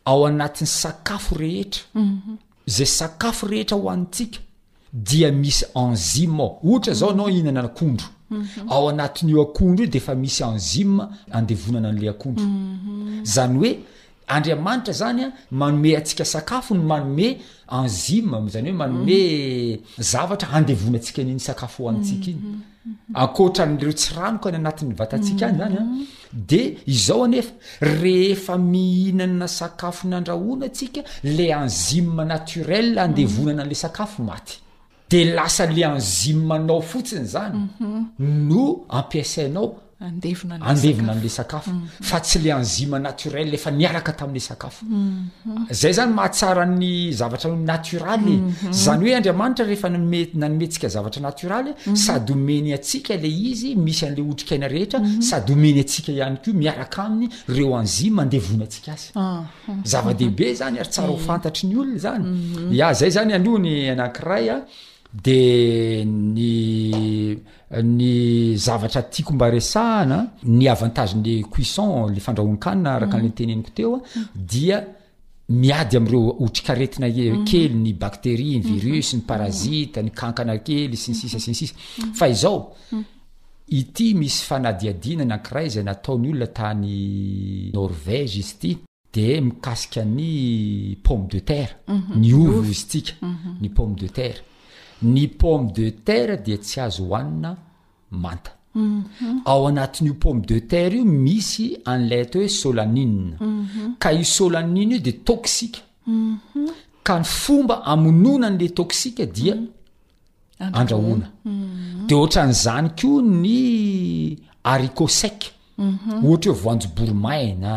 ao 0.05 0.27
anatin'ny 0.27 0.67
sakafo 0.67 1.35
rehetra 1.37 1.83
mhm. 1.95 2.37
zay 2.67 2.87
sakafo 2.87 3.47
rehetra 3.47 3.77
hoantsika 3.79 4.39
dia 4.93 5.33
misy 5.33 5.65
enzime 5.75 6.43
ao 6.43 6.61
ohatra 6.65 6.95
zao 6.95 7.11
anao 7.11 7.31
ihinana 7.31 7.61
akondro 7.65 8.07
mhm. 8.31 8.47
ao 8.69 8.89
anatin'io 8.89 9.43
akondro 9.43 9.85
io 9.85 9.91
de 9.91 9.99
efa 9.99 10.15
misy 10.15 10.45
anzu 10.45 11.05
andevonana 11.33 11.89
an'la 11.89 12.11
akondro 12.11 12.45
zany 13.23 13.57
hoe 13.59 13.79
andriamanitra 14.31 14.93
zany 14.93 15.25
a 15.25 15.33
manome 15.51 15.97
atsika 15.97 16.25
sakafo 16.25 16.75
ny 16.75 16.83
manome 16.87 17.41
anzye 17.69 18.23
'zany 18.23 18.71
hoe 18.71 18.77
manome 18.77 19.79
mm. 19.79 19.79
zavatra 19.99 20.51
andevonantsika 20.53 21.23
niny 21.25 21.41
sakafo 21.41 21.85
hoantsika 21.85 22.31
iny 22.31 22.41
mm-hmm. 22.43 22.63
mm-hmm. 22.87 23.17
ankohatra 23.17 23.67
n'reo 23.67 23.93
tsy 23.93 24.15
ranoko 24.15 24.51
ny 24.51 24.55
anatin'ny 24.57 24.95
vatatsika 24.95 25.47
any 25.47 25.59
zany 25.59 25.77
a 25.77 25.81
mm-hmm. 25.81 26.07
de 26.33 26.77
izao 26.87 27.25
anefa 27.25 27.53
rehefa 27.81 28.59
mihinana 28.59 29.49
sakafo 29.49 30.09
nandrahona 30.09 30.67
atsika 30.67 31.03
le 31.25 31.53
anzi 31.55 32.01
naturel 32.03 32.99
andevonana 32.99 33.65
n'la 33.65 33.75
sakafo 33.75 34.23
maty 34.23 34.59
de 35.11 35.25
lasa 35.35 35.67
le 35.67 35.83
anzimnao 35.85 36.81
fotsiny 36.81 37.25
zany 37.35 37.55
no 38.19 38.81
ampiasainao 38.89 39.77
andevona 40.01 40.59
an'le 40.65 41.29
sakafo 41.29 41.71
fa 42.01 42.21
tsy 42.21 42.39
le 42.39 42.51
anzim 42.55 42.97
naturel 42.97 43.53
efa 43.53 43.71
niaraka 43.71 44.13
tamin'le 44.17 44.41
sakafo 44.41 44.85
mm-hmm. 44.87 45.67
zay 45.71 45.93
zany 45.93 46.13
mahatsara 46.15 46.65
ny 46.65 47.13
zavatra 47.13 47.51
natraly 47.55 48.37
mm-hmm. 48.39 48.73
zany 48.73 49.03
hoe 49.11 49.17
andriamanitra 49.19 49.67
rehefa 49.67 49.91
nanomentsika 49.91 50.89
zavatra 50.89 51.21
natraly 51.23 51.73
mm-hmm. 51.75 51.97
sady 51.97 52.33
omeny 52.33 52.73
asika 52.73 53.15
le 53.17 53.29
izy 53.29 53.75
misy 53.77 54.07
an'le 54.07 54.23
otrika 54.31 54.55
aina 54.55 54.69
rehetra 54.69 55.01
sady 55.21 55.53
homeny 55.53 55.81
asika 55.85 56.13
ihany 56.13 56.37
ko 56.43 56.51
miaraka 56.55 57.03
aminy 57.05 57.29
reo 57.49 57.77
anzima 57.77 58.23
andevonantsika 58.23 58.93
azy 58.95 59.13
ah. 59.17 59.45
zava-dehibe 59.85 60.55
zany 60.55 60.79
ary 60.79 60.89
tsara 60.89 61.09
hofantatry 61.13 61.69
ny 61.69 61.77
olona 61.77 61.99
zany 61.99 62.83
a 62.83 62.93
zay 62.95 63.11
zany 63.11 63.35
anony 63.35 63.91
anankiray 63.91 64.49
a 64.51 64.63
de 65.25 66.05
ny 66.05 67.43
ny 67.83 68.57
zavatra 68.57 69.03
tiako 69.11 69.35
mbaresahana 69.35 70.25
ny 70.45 70.69
avantagen'le 70.71 71.43
cuisson 71.51 72.07
le 72.15 72.21
fandrahoankanina 72.21 72.95
araka 72.97 73.17
an'la 73.17 73.29
mhm. 73.29 73.33
nteneniko 73.33 73.71
teoa 73.75 73.99
dia 74.35 74.85
miady 75.49 75.97
am'ireo 75.97 76.37
otrikaretina 76.45 77.09
e-, 77.09 77.33
mhm. 77.33 77.45
kely 77.47 77.75
ny 77.75 77.93
bakteria 77.99 78.59
ny 78.61 78.65
mhm. 78.71 78.77
virus 78.79 79.13
ny 79.15 79.23
parazita 79.27 80.03
ni 80.03 80.11
kankana 80.11 80.59
kely 80.59 80.95
sinsisa 80.97 81.41
sinsisa 81.43 81.75
fa 82.15 82.29
izao 82.29 82.77
ity 83.69 84.15
misy 84.15 84.45
fanadiadiana 84.47 85.25
nankiray 85.25 85.67
izay 85.67 85.85
nataony 85.91 86.31
olona 86.31 86.47
tany 86.55 87.73
norvege 87.75 88.39
izy 88.45 88.55
ty 88.63 88.77
de 89.15 89.41
mikasika 89.41 90.05
ny 90.07 90.97
pomme 91.03 91.27
de 91.33 91.41
terre 91.43 91.83
ny 92.15 92.31
ovo 92.35 92.63
izy 92.63 92.87
tika 92.95 93.19
ny 93.61 93.69
pomme 93.75 93.99
de 93.99 94.07
terre 94.09 94.47
ny 95.03 95.29
pomme 95.29 95.73
de 95.73 95.91
terre 95.91 96.37
di 96.37 96.57
tsy 96.59 96.81
azo 96.81 97.05
hohanina 97.09 97.57
manta 98.11 98.51
mhm. 98.75 99.03
ao 99.45 99.67
anatin'io 99.69 100.15
pomme 100.15 100.43
de 100.47 100.61
terre 100.67 100.95
io 100.97 101.05
misy 101.05 101.77
an'lay 101.85 102.21
atao 102.25 102.41
hoe 102.41 102.49
solanina 102.49 103.37
mhm. 103.41 103.95
ka 103.99 104.13
io 104.13 104.25
solanine 104.25 104.93
io 104.95 104.99
de 105.01 105.13
tosika 105.27 105.81
mhm. 106.07 106.67
ka 107.07 107.23
fomba 107.25 107.75
amonona 107.93 108.51
n'le 108.51 108.69
toksika 108.79 109.27
dia 109.27 109.55
andrahona 110.79 111.27
de 112.09 112.15
ohatrany 112.15 112.53
zany 112.65 112.89
ko 112.99 113.09
ny 113.43 113.59
arikosac 114.73 115.39
ohatra 116.25 116.49
eo 116.53 116.61
voanjoborimaina 116.63 117.73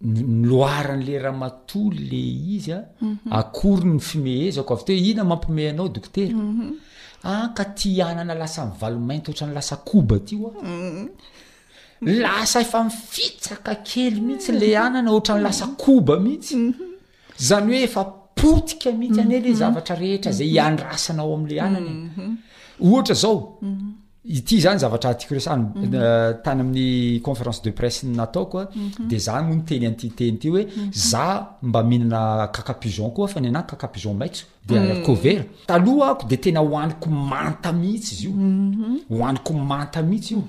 loaran'le 0.01 1.17
raha 1.21 1.31
matoly 1.35 1.99
le 2.11 2.21
izy 2.55 2.71
a 2.71 2.73
mhm. 3.01 3.17
akory 3.39 3.83
ny 3.93 3.99
fimehe 3.99 4.45
zako 4.53 4.73
avy 4.75 4.83
t 4.85 4.87
ho 4.93 4.97
ina 5.09 5.23
mampiomey 5.25 5.69
anao 5.71 5.89
dokotera 5.95 6.33
mhm. 6.37 6.71
aka 7.31 7.63
ti 7.77 7.89
anana 8.07 8.33
lasamivalomainty 8.41 9.27
ohatra 9.31 9.47
ny 9.47 9.53
lasa 9.57 9.75
koba 9.89 10.15
ty 10.27 10.35
o 10.37 10.39
alasa 12.05 12.57
mhm. 12.59 12.65
efa 12.65 12.79
mifitsaka 12.89 13.71
kely 13.89 14.17
mihitsy 14.25 14.51
le 14.61 14.69
anana 14.85 15.09
ohara 15.15 15.33
ny 15.39 15.43
lasa 15.47 15.65
koba 15.83 16.13
mihitsy 16.25 16.55
zany 17.47 17.69
hoe 17.73 17.81
efa 17.89 18.03
poika 18.37 18.89
mihitsy 18.99 19.21
ane 19.25 19.37
le 19.45 19.51
zavatra 19.61 19.95
rehetra 20.01 20.31
zay 20.39 20.47
hiandrasanao 20.53 21.31
amle 21.37 21.55
anana 21.67 21.91
ohatra 22.85 23.15
zao 23.23 23.39
ity 24.25 24.59
zany 24.61 24.79
zavatra 24.79 25.13
tiako 25.15 25.33
resany 25.37 25.63
mhm. 25.63 25.93
eh, 25.93 26.33
tany 26.43 26.61
amin'ny 26.61 27.21
conférence 27.21 27.61
de 27.61 27.71
presse 27.71 28.03
nataokoa 28.03 28.63
eh, 28.63 28.67
mhm. 28.75 29.07
de 29.09 29.17
za 29.17 29.41
moa 29.41 29.55
noteny 29.55 29.85
antyteny 29.87 30.35
ity 30.35 30.49
hoe 30.49 30.63
mhm. 30.65 30.89
za 30.93 31.25
mba 31.63 31.83
mihinana 31.83 32.47
cacapuson 32.47 33.11
koa 33.11 33.27
fa 33.27 33.39
ny 33.41 33.47
anay 33.47 33.63
cacapuson 33.67 34.13
maintso 34.13 34.45
de 34.67 34.77
covera 35.05 35.43
mm. 35.43 35.49
talohaako 35.67 36.27
de 36.27 36.37
tena 36.37 36.59
hoaniko 36.59 37.09
manta 37.09 37.71
mhitsy 37.73 38.13
izy 38.13 38.25
io 38.27 39.17
hoaniko 39.17 39.53
manta 39.53 40.01
mihitsy 40.01 40.33
io 40.33 40.43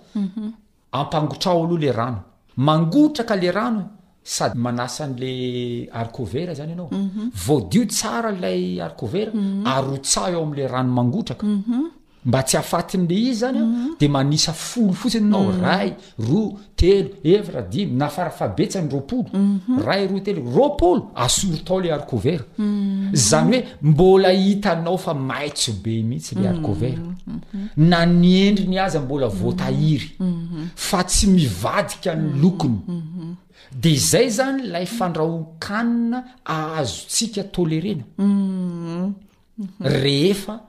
apangotra 0.92 1.52
alohale 1.52 1.92
rano 1.92 2.16
mangotraka 2.56 3.36
le 3.36 3.50
rano 3.52 3.90
sady 4.22 4.58
manasan'le 4.64 5.30
akovera 5.92 6.54
zany 6.54 6.72
anao 6.72 6.88
mhm. 6.90 7.28
vodiotsaralay 7.46 8.80
akovera 8.86 9.32
arotsa 9.74 10.30
eo 10.30 10.42
amle 10.42 10.68
rano 10.74 10.92
mangotraka 10.96 11.46
mba 12.28 12.42
tsy 12.44 12.58
afatin'le 12.60 13.14
izy 13.16 13.36
zany 13.40 13.56
a 13.56 13.62
mhm. 13.64 13.92
de 14.00 14.08
manisa 14.10 14.52
folo 14.52 14.92
fotsiny 14.92 15.28
anao 15.30 15.46
mhm. 15.48 15.62
ray 15.64 15.94
ro 16.18 16.42
telo 16.76 17.10
efatradimy 17.24 17.96
na 17.96 18.08
farafabetsa 18.12 18.82
ny 18.82 18.90
roapolo 18.92 19.28
mhm. 19.32 19.78
ray 19.86 20.04
ro 20.10 20.20
telo 20.20 20.42
roapolo 20.56 21.10
asoro 21.16 21.56
tao 21.64 21.80
le 21.80 21.92
arkovera 21.92 22.44
zany 23.12 23.54
hoe 23.54 23.64
mbola 23.82 24.32
hitanao 24.32 24.98
fa 24.98 25.14
mahitsobe 25.14 26.02
mihitsy 26.04 26.34
le 26.34 26.48
arkovert 26.48 27.00
na 27.76 28.04
nyendriny 28.06 28.78
azy 28.78 28.98
mbola 28.98 29.26
voatahiry 29.28 30.10
fa 30.76 31.04
tsy 31.04 31.26
mivadika 31.26 32.14
ny 32.14 32.28
lokony 32.42 32.78
de 33.82 33.96
zay 33.96 34.28
zany 34.30 34.60
lay 34.68 34.84
fandrahokanina 34.86 36.24
ahazotsika 36.44 37.42
tolerena 37.44 38.04
rehefa 39.80 40.60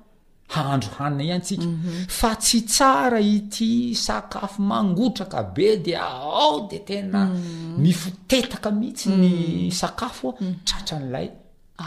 handro 0.49 0.89
hanina 0.99 1.23
ihatsika 1.23 1.63
mhm. 1.63 2.05
fa 2.09 2.35
tsy 2.35 2.61
tara 2.61 3.19
ity 3.21 3.95
sakafo 4.05 4.61
mangotraka 4.61 5.43
be 5.43 5.77
de 5.85 5.95
ao 5.95 6.67
de 6.69 6.79
tena 6.79 7.25
mhm. 7.25 7.81
mifotetaka 7.83 8.71
mihitsy 8.71 9.09
ny 9.09 9.29
mhm. 9.31 9.71
sakafo 9.79 10.27
tratran'lay 10.67 11.27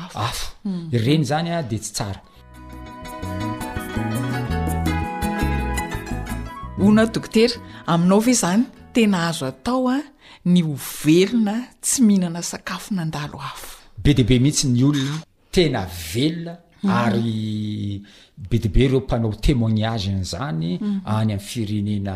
afoafo 0.02 0.52
reny 1.04 1.24
zany 1.30 1.50
a 1.56 1.62
de 1.70 1.76
tsy 1.78 1.92
tsara 1.96 2.20
oona 6.82 7.04
dokotera 7.14 7.54
aminao 7.86 8.20
ve 8.20 8.32
zany 8.42 8.62
tena 8.94 9.18
azo 9.28 9.46
atao 9.50 9.88
a 9.88 9.98
ny 10.52 10.60
hovelona 10.68 11.54
tsy 11.84 11.98
mihinana 12.06 12.42
sakafo 12.50 12.94
nandalo 12.94 13.38
afo 13.50 13.66
be 14.02 14.14
deabe 14.16 14.38
mihitsy 14.42 14.66
ny 14.68 14.82
olona 14.88 15.16
tena 15.54 15.80
velona 16.14 16.54
ary 16.88 18.02
be 18.36 18.58
dibe 18.58 18.84
ireo 18.86 19.00
mpanao 19.00 19.32
témoignage 19.34 20.10
ny 20.12 20.24
zany 20.24 20.78
mhm. 20.82 21.00
any 21.06 21.20
amin'ny 21.32 21.38
firenena 21.38 22.14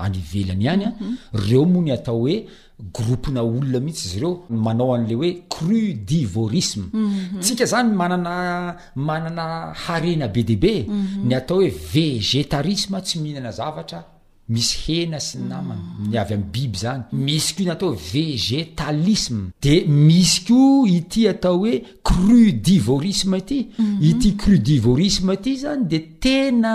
anyivelany 0.00 0.64
hany 0.66 0.84
a 0.84 0.90
mhm. 1.00 1.16
reo 1.32 1.64
moa 1.64 1.82
ny 1.82 1.92
atao 1.92 2.20
hoe 2.20 2.46
groupina 2.94 3.42
olona 3.42 3.80
mihitsy 3.80 4.06
izy 4.08 4.20
reo 4.20 4.44
manao 4.50 4.94
an'le 4.94 5.14
hoe 5.14 5.32
cru 5.48 5.92
divorisme 6.06 6.84
mhm. 6.92 7.40
tsika 7.40 7.64
zany 7.66 7.92
manana 7.94 8.76
manana 8.96 9.72
harena 9.84 10.28
be 10.28 10.42
deabe 10.42 10.86
ny 11.24 11.34
atao 11.34 11.56
hoe 11.58 11.68
végetarisme 11.92 13.00
tsy 13.02 13.18
mihinana 13.20 13.50
zavatra 13.52 14.04
misy 14.48 14.76
hena 14.84 15.18
sy 15.20 15.38
mm. 15.42 15.48
namana 15.48 16.06
ny 16.08 16.16
avy 16.16 16.34
amy 16.36 16.46
biby 16.52 16.80
zany 16.82 17.02
mm. 17.12 17.22
misy 17.28 17.54
ko 17.58 17.64
na 17.66 17.74
atao 17.76 17.92
hoe 17.92 18.04
vegetalisme 18.14 19.42
de 19.64 19.74
misy 19.88 20.44
ko 20.48 20.60
ity 20.88 21.26
atao 21.32 21.58
hoe 21.60 21.74
cru 22.10 22.40
divorisme 22.52 23.40
ty 23.46 23.58
ity 23.58 23.82
mm-hmm. 23.82 24.38
cru 24.42 24.56
divorisme 24.72 25.34
aty 25.36 25.52
zany 25.64 25.84
de 25.90 25.98
tena 26.24 26.74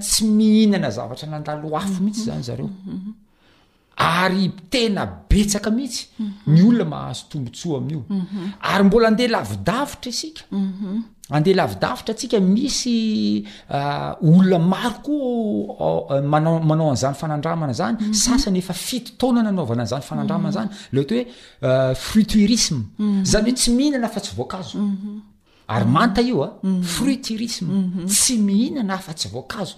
tsy 0.00 0.28
mihinana 0.30 0.90
zavatra 0.94 1.26
nandalo 1.28 1.74
afo 1.76 1.98
mihitsy 2.04 2.28
zany 2.30 2.42
zareo 2.42 2.70
mm-hmm. 2.70 3.21
ary 3.96 4.50
tena 4.70 5.06
betsaka 5.28 5.70
mihitsy 5.70 6.06
ny 6.46 6.62
olona 6.64 6.84
mahazo 6.84 7.24
tombontsoa 7.30 7.78
amin'io 7.78 8.04
ary 8.60 8.84
mbola 8.84 9.08
andeha 9.08 9.28
lavidavitra 9.30 10.10
isika 10.10 10.42
andeha 11.30 11.56
lavidavitra 11.56 12.14
atsika 12.14 12.40
misy 12.40 13.44
ah, 13.70 14.16
olona 14.22 14.58
maro 14.58 14.90
ko 15.04 16.08
amanao 16.10 16.56
oh, 16.56 16.80
oh, 16.80 16.90
anizany 16.90 17.14
fanandramana 17.14 17.72
zany 17.72 18.14
sasany 18.14 18.58
efa 18.58 18.72
fitotonana 18.72 19.52
naovana 19.52 19.82
anyizany 19.82 20.02
fanandramana 20.02 20.52
zany 20.56 20.70
leata 20.92 21.14
hoe 21.14 21.26
ah, 21.68 21.94
fruiturisme 21.94 22.80
zame 23.22 23.52
tsy 23.52 23.70
mihinana 23.70 24.06
afa 24.06 24.20
tsy 24.20 24.34
voankazo 24.36 24.78
ary 25.68 25.86
manta 25.86 26.22
ioa 26.22 26.58
ah, 26.66 26.82
fruiturisme 26.82 27.70
tsy 28.06 28.36
mihinana 28.38 28.94
afa 28.94 29.12
tsy 29.14 29.28
voankazo 29.32 29.74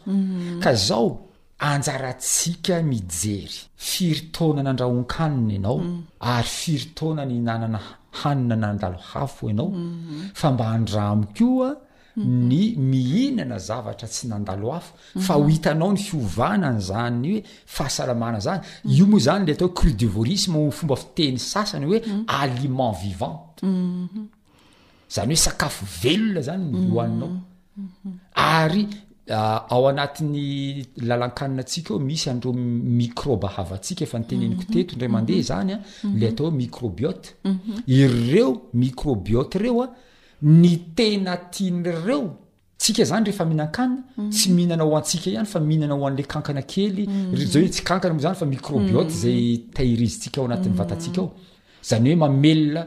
ka 0.62 0.75
zao 0.75 1.19
anjarantsika 1.61 2.83
mijery 2.83 3.51
firitonana 3.77 4.71
andrahonkanina 4.71 5.53
ianao 5.53 5.79
mm. 5.79 6.05
ary 6.21 6.45
firitonany 6.49 7.41
nanana 7.41 7.79
hanina 8.11 8.57
nandalo 8.57 8.97
hafo 8.99 9.49
ianao 9.49 9.69
mm-hmm. 9.69 10.31
fa 10.35 10.51
mba 10.53 10.65
handraamikoa 10.65 11.77
mm-hmm. 12.17 12.49
ny 12.49 12.75
mihinana 12.79 13.59
zavatra 13.59 14.09
tsy 14.09 14.29
nandalo 14.29 14.71
hafo 14.71 14.95
fa 15.21 15.35
mm-hmm. 15.35 15.43
ho 15.45 15.49
hitanao 15.49 15.93
ny 15.93 15.97
fiovanany 15.97 16.81
zany 16.81 17.33
hoe 17.33 17.45
fahasalamana 17.67 18.39
zany 18.41 18.61
io 18.85 19.07
moa 19.07 19.21
zany 19.21 19.47
le 19.47 19.53
atao 19.53 19.69
hoe 19.69 19.75
cru 19.77 19.91
de 19.93 20.07
vorisme 20.07 20.71
fomba 20.71 20.97
fiteny 20.97 21.39
sasany 21.39 21.87
hoe 21.87 22.03
aliment 22.27 22.97
vivante 23.03 23.67
zany 25.11 25.27
hoe 25.29 25.37
sakafo 25.37 25.87
velona 26.03 26.41
zany 26.41 26.63
ny 26.73 26.89
lohaninao 26.89 27.33
ary 28.35 28.89
Ah, 29.31 29.64
ao 29.70 29.89
anatin'ny 29.89 30.85
lalakanina 30.99 31.62
antsikao 31.62 31.99
misy 31.99 32.29
andreo 32.31 32.53
microbe 32.53 33.49
havatsika 33.49 34.05
efanteneniko 34.05 34.62
mhm. 34.68 34.72
teondramndeha 34.72 35.39
mhm. 35.39 35.47
zanyale 35.47 35.81
mhm. 36.05 36.25
atoo 36.29 36.51
microbit 36.51 37.35
ireo 37.87 38.62
microbit 38.75 39.55
reoa 39.55 39.89
ny 40.43 40.77
tena 40.95 41.37
tianyreotsika 41.37 43.05
zany 43.05 43.25
rehefa 43.25 43.45
mihinakanna 43.45 44.03
tsy 44.31 44.51
mihinana 44.51 44.85
ho 44.85 44.97
antsikahany 44.97 45.47
fa 45.47 45.61
mihinana 45.61 45.95
hoan'le 45.95 46.22
kankana 46.29 46.62
kelyzaoe 46.62 47.68
ts 47.68 47.81
kankananyfamirobitzay 47.83 49.57
tairizisikaao 49.72 50.45
anatnyataikozany 50.45 52.05
hoe 52.11 52.16
mamelna 52.16 52.87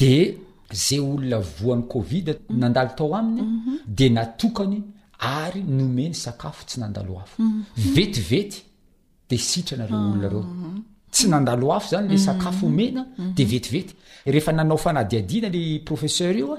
di 0.00 0.38
zay 0.72 0.98
olona 0.98 1.38
voany 1.38 1.82
kovid 1.86 2.28
nandalo 2.48 2.92
tao 2.96 3.14
aminy 3.14 3.42
mhm. 3.42 3.74
dia 3.86 4.08
natokany 4.10 4.78
ary 5.18 5.62
nomeny 5.62 6.14
sakafo 6.14 6.64
tsy 6.64 6.80
nandaloafo 6.80 7.36
mhm. 7.42 7.62
vetivety 7.76 8.62
dia 9.28 9.38
sitranareo 9.38 9.98
olona 9.98 10.28
reo 10.28 10.42
mhm. 10.42 10.78
tsy 11.10 11.26
nandaloafo 11.28 11.88
zany 11.90 12.08
la 12.12 12.18
sakafo 12.18 12.66
omena 12.66 13.02
dea 13.36 13.46
vetivety 13.52 13.94
rehefa 14.32 14.52
nanao 14.52 14.78
fanadiadiana 14.78 15.48
le 15.56 15.78
professer 15.88 16.36
ioa 16.38 16.56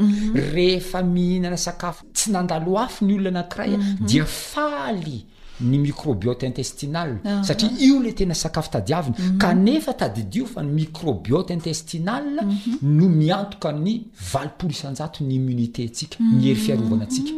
rehefa 0.53 0.99
mihinana 1.03 1.57
sakafo 1.57 2.05
tsy 2.13 2.27
nandalo 2.35 2.77
afo 2.85 3.05
ny 3.05 3.13
olona 3.19 3.31
nakiraya 3.41 3.77
dia 4.07 4.25
faly 4.25 5.25
ny 5.61 5.77
microbiota 5.79 6.45
intestinal 6.47 7.17
ah, 7.25 7.37
ah. 7.39 7.43
satria 7.43 7.69
io 7.79 8.01
lay 8.01 8.13
tena 8.13 8.33
sakafo 8.33 8.69
tadi 8.71 8.93
aviny 8.93 9.15
mhm. 9.19 9.37
kanefa 9.37 9.93
tadidio 9.93 10.45
fa 10.45 10.61
ny 10.63 10.71
microbiota 10.73 11.53
intestinal 11.53 12.23
mhm. 12.43 12.77
no 12.81 13.09
miantoka 13.09 13.71
ny 13.71 13.93
valipolosnjato 14.33 15.23
ny 15.23 15.33
immunité 15.35 15.83
mhm. 15.85 15.91
tsika 15.93 16.17
mihery 16.23 16.55
fiarovanatsika 16.55 17.31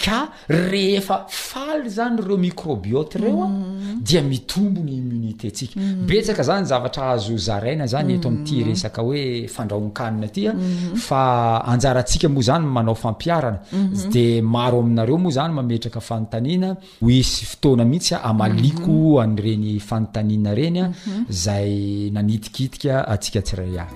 ka 0.00 0.32
rehefa 0.48 1.26
faly 1.28 1.88
zany 1.90 2.20
reo 2.26 2.36
microbiota 2.38 3.18
ireo 3.18 3.44
a 3.44 4.00
dia 4.02 4.22
mitombony 4.22 4.96
imminité 4.96 5.48
ntsika 5.52 5.76
betsaka 6.08 6.42
zany 6.42 6.64
zavatra 6.64 7.10
ahzo 7.12 7.36
zaraina 7.36 7.86
zany 7.86 8.14
eto 8.14 8.28
amin'ty 8.28 8.54
mm. 8.64 8.64
resaka 8.68 9.02
hoe 9.02 9.46
fandrahonkanina 9.54 10.26
atya 10.26 10.54
mm-hmm. 10.54 10.96
fa 10.96 11.60
anjaraantsika 11.72 12.28
moa 12.28 12.42
zany 12.48 12.64
manao 12.66 12.94
fampiarana 12.94 13.58
mm-hmm. 13.72 14.10
de 14.14 14.24
maro 14.40 14.80
aminareo 14.80 15.18
moa 15.18 15.32
zany 15.36 15.52
mametraka 15.54 16.00
fanontaniana 16.00 16.76
hoisy 17.00 17.44
fotoana 17.52 17.84
mihitsya 17.84 18.22
amaliako 18.30 19.20
an'reny 19.20 19.80
fanontanina 19.88 20.54
reny 20.54 20.78
a 20.80 20.86
mm-hmm. 20.88 21.26
zay 21.28 22.10
nanitikitika 22.14 23.06
atsika 23.12 23.40
tsiray 23.42 23.78
ahy 23.84 23.90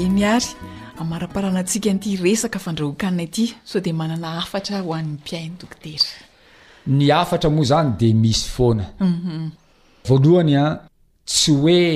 e 0.00 0.08
my 0.10 0.24
ary 0.34 0.67
maraparana 1.04 1.60
atsika 1.60 1.90
nty 1.92 2.16
resaka 2.16 2.58
fandrahokanna 2.58 3.22
ity 3.22 3.54
so 3.64 3.80
de 3.80 3.92
manana 3.92 4.38
afatra 4.42 4.80
hoan'npiainydoktera 4.82 6.10
ny 6.86 7.12
afatra 7.12 7.50
moa 7.50 7.64
zany 7.64 7.90
de 8.00 8.08
misy 8.22 8.42
foana 8.54 8.84
mhm. 9.00 9.50
voalohany 10.08 10.56
a 10.56 10.64
tsy 11.26 11.50
hoe 11.62 11.88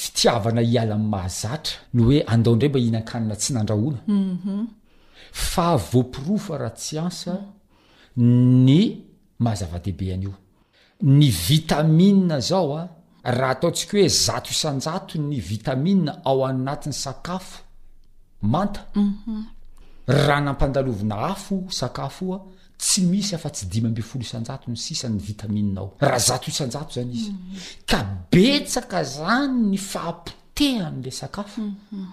fitiavana 0.00 0.60
hiala 0.60 0.94
nymahazatra 0.98 1.74
no 1.94 2.02
oe 2.10 2.18
andaondrao 2.32 2.68
mba 2.70 2.78
hihinakanana 2.78 3.36
tsy 3.36 3.50
nandrahona 3.54 3.98
mhm. 4.06 4.66
fa 5.32 5.76
voapirofa 5.76 6.58
rahatsy 6.62 6.98
ansa 6.98 7.34
ny 8.66 8.80
mahazava-dehibe 9.42 10.06
an'io 10.14 10.34
ny 11.18 11.28
vitamie 11.48 12.40
zao 12.48 12.70
a 12.80 12.88
raha 13.38 13.50
ataontsika 13.52 13.98
hoe 13.98 14.08
zato 14.08 14.50
isanjato 14.50 15.18
ny 15.18 15.38
vitamina 15.52 16.12
ao 16.24 16.46
anati'ny 16.46 16.92
sakafo 16.92 17.62
Mhm. 18.42 19.46
hanampandaovna 20.06 21.14
afo 21.30 21.64
sakafo 21.68 22.34
a 22.34 22.38
tsy 22.78 23.02
misy 23.02 23.34
afa-tsy 23.34 23.66
dima 23.68 23.88
mbifolo 23.88 24.22
isanjato 24.22 24.70
ny 24.70 24.76
sisan'ny 24.76 25.18
vitamininao 25.20 25.92
raha 26.00 26.18
z 26.18 26.48
isja 26.48 26.66
zany 26.72 27.12
iz 27.14 27.28
mhm. 27.28 27.36
ka 27.86 27.98
betsaka 28.32 29.04
zany 29.04 29.70
ny 29.70 29.78
fahapoteh 29.78 30.86
ale 30.86 31.10
sakafo 31.10 31.60
mhm. 31.60 32.06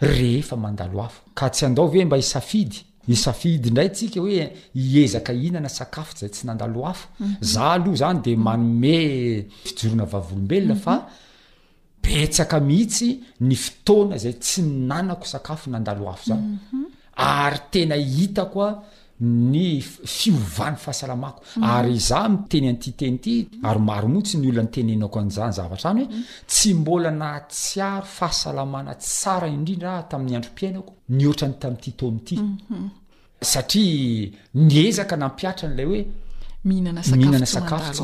ehefa 0.00 0.56
mandalo 0.56 1.02
afo 1.02 1.22
ka 1.34 1.48
tsy 1.50 1.64
andaove 1.66 2.04
mba 2.04 2.16
isafidy 2.18 2.78
isafidy 3.08 3.68
indray 3.68 3.88
ntsika 3.88 4.20
hoe 4.20 4.52
iezaka 4.76 5.32
hihinana 5.32 5.68
sakafotszay 5.68 6.28
tsy 6.28 6.44
nandalo 6.46 6.86
afo 6.86 7.08
za 7.40 7.62
aloha 7.72 7.96
zany 7.96 8.20
dea 8.22 8.36
manome 8.36 8.94
fijorona 9.64 10.04
vavolombelona 10.04 10.74
fa 10.76 11.08
petsaka 12.02 12.58
mihitsy 12.60 13.18
ny 13.46 13.56
fotoana 13.56 14.18
zay 14.18 14.32
tsy 14.40 14.62
minanako 14.66 15.24
sakafo 15.26 15.70
nandaloafo 15.70 16.24
zany 16.26 16.42
mhm. 16.58 16.82
ary 17.16 17.60
tena 17.70 17.94
hitakoa 17.96 18.70
ny 19.20 19.80
fiovany 19.82 20.76
fahasalamako 20.84 21.42
mhm. 21.56 21.64
ary 21.64 21.98
za 22.08 22.28
miteny 22.28 22.68
antyteny 22.70 23.14
ity 23.14 23.34
ary 23.68 23.80
maro 23.88 24.08
moitsy 24.08 24.38
ny 24.38 24.48
olona 24.48 24.62
nytenenako 24.68 25.20
nny 25.20 25.30
zavatra 25.30 25.90
any 25.90 26.04
hoe 26.04 26.18
tsy 26.46 26.74
mbola 26.74 27.10
natsiaro 27.10 28.06
fahasalamana 28.16 28.94
tsara 28.94 29.46
indrindra 29.56 29.92
ah 29.98 30.02
tamin'ny 30.10 30.36
androm-piainako 30.38 30.92
nihoatrany 31.08 31.54
tami'ity 31.62 31.92
to 31.92 32.06
aminity 32.08 32.36
mhm. 32.38 32.88
satria 33.40 34.30
niezaka 34.54 35.16
nampiatran'lay 35.16 35.86
hoe 35.90 36.02
himihhinanakatsy 36.64 38.02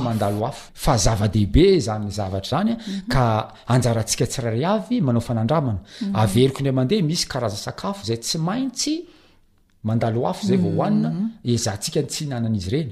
fa 0.84 0.92
zava-dehibe 1.04 1.64
zaynyzavatrzany 1.86 2.72
mhm. 2.74 3.08
ka 3.08 3.54
ajarantsika 3.74 4.26
tsirary 4.26 4.64
a 4.64 4.74
manao 5.00 5.20
fanadamana 5.20 5.78
mhm. 6.02 6.14
averiko 6.16 6.58
indra 6.60 6.72
mandeha 6.72 7.02
misy 7.06 7.24
karaza 7.32 7.56
sakafo 7.56 8.02
zay 8.06 8.16
tsy 8.18 8.38
maintsy 8.38 8.94
mandalaf 9.84 10.38
zayvao 10.46 10.72
oanina 10.78 11.10
mhm. 11.10 11.28
izantsikatsyhinanan'izy 11.54 12.70
reny 12.74 12.90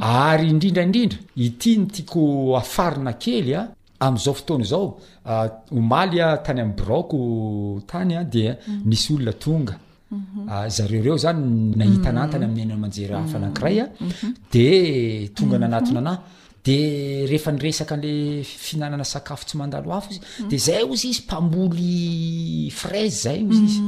ary 0.00 0.46
indrindraindrindra 0.52 1.18
ity 1.46 1.70
nytiako 1.82 2.22
afaina 2.62 3.12
kelya 3.24 3.60
am'zao 4.06 4.34
fotona 4.38 4.64
zao 4.72 4.88
ah, 5.30 5.48
omalya 5.78 6.26
tanyam'y 6.46 6.74
brokotanya 6.78 8.20
di 8.32 8.44
misy 8.88 9.08
olona 9.14 9.32
tonga 9.44 9.74
Mhm. 10.12 10.46
Ah, 10.48 10.68
zareo 10.68 11.02
reo 11.02 11.16
zany 11.16 11.72
nahita 11.76 12.10
anantany 12.12 12.44
mm. 12.44 12.50
amin'ny 12.52 12.72
ainaa 12.74 12.80
manjery 12.84 13.14
mm. 13.14 13.18
hahafanankiray 13.20 13.78
a 13.80 13.84
ah. 13.84 13.88
mhm. 14.08 14.30
de 14.54 14.64
tonga 15.36 15.56
mhm. 15.56 15.62
nanatona 15.64 16.00
anay 16.02 16.16
de 16.66 16.76
rehefa 17.30 17.50
niresaka 17.52 17.96
le 18.02 18.12
fihinanana 18.44 19.04
sakafo 19.12 19.44
tsy 19.46 19.56
mandalo 19.60 19.92
afo 19.98 20.10
izy 20.12 20.20
mm. 20.22 20.48
de 20.50 20.56
zay 20.66 20.82
ozy 20.92 21.08
izy 21.14 21.22
mpamboly 21.24 22.68
fraise 22.80 23.20
zay 23.24 23.38
zy 23.56 23.62
izy 23.66 23.80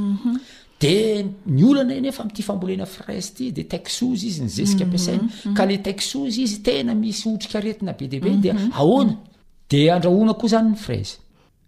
de 0.81 0.93
ny 1.57 1.61
olana 1.69 1.93
enyefa 1.99 2.21
mtyfambolena 2.29 2.85
fraise 2.95 3.29
ty 3.37 3.51
de 3.57 3.63
taixoz 3.75 4.19
izy 4.29 4.41
nyzesika 4.47 4.83
ampiasaina 4.89 5.23
ka 5.57 5.63
le 5.69 5.77
taixoz 5.89 6.33
izy 6.45 6.57
tena 6.65 6.93
misy 7.01 7.27
otrikaaretina 7.29 7.93
be 7.99 8.05
deibe 8.09 8.29
di 8.43 8.49
ahoana 8.73 9.13
de 9.71 9.79
andrahona 9.97 10.33
koa 10.41 10.49
zany 10.55 10.69
ny 10.73 10.75
fraise 10.87 11.15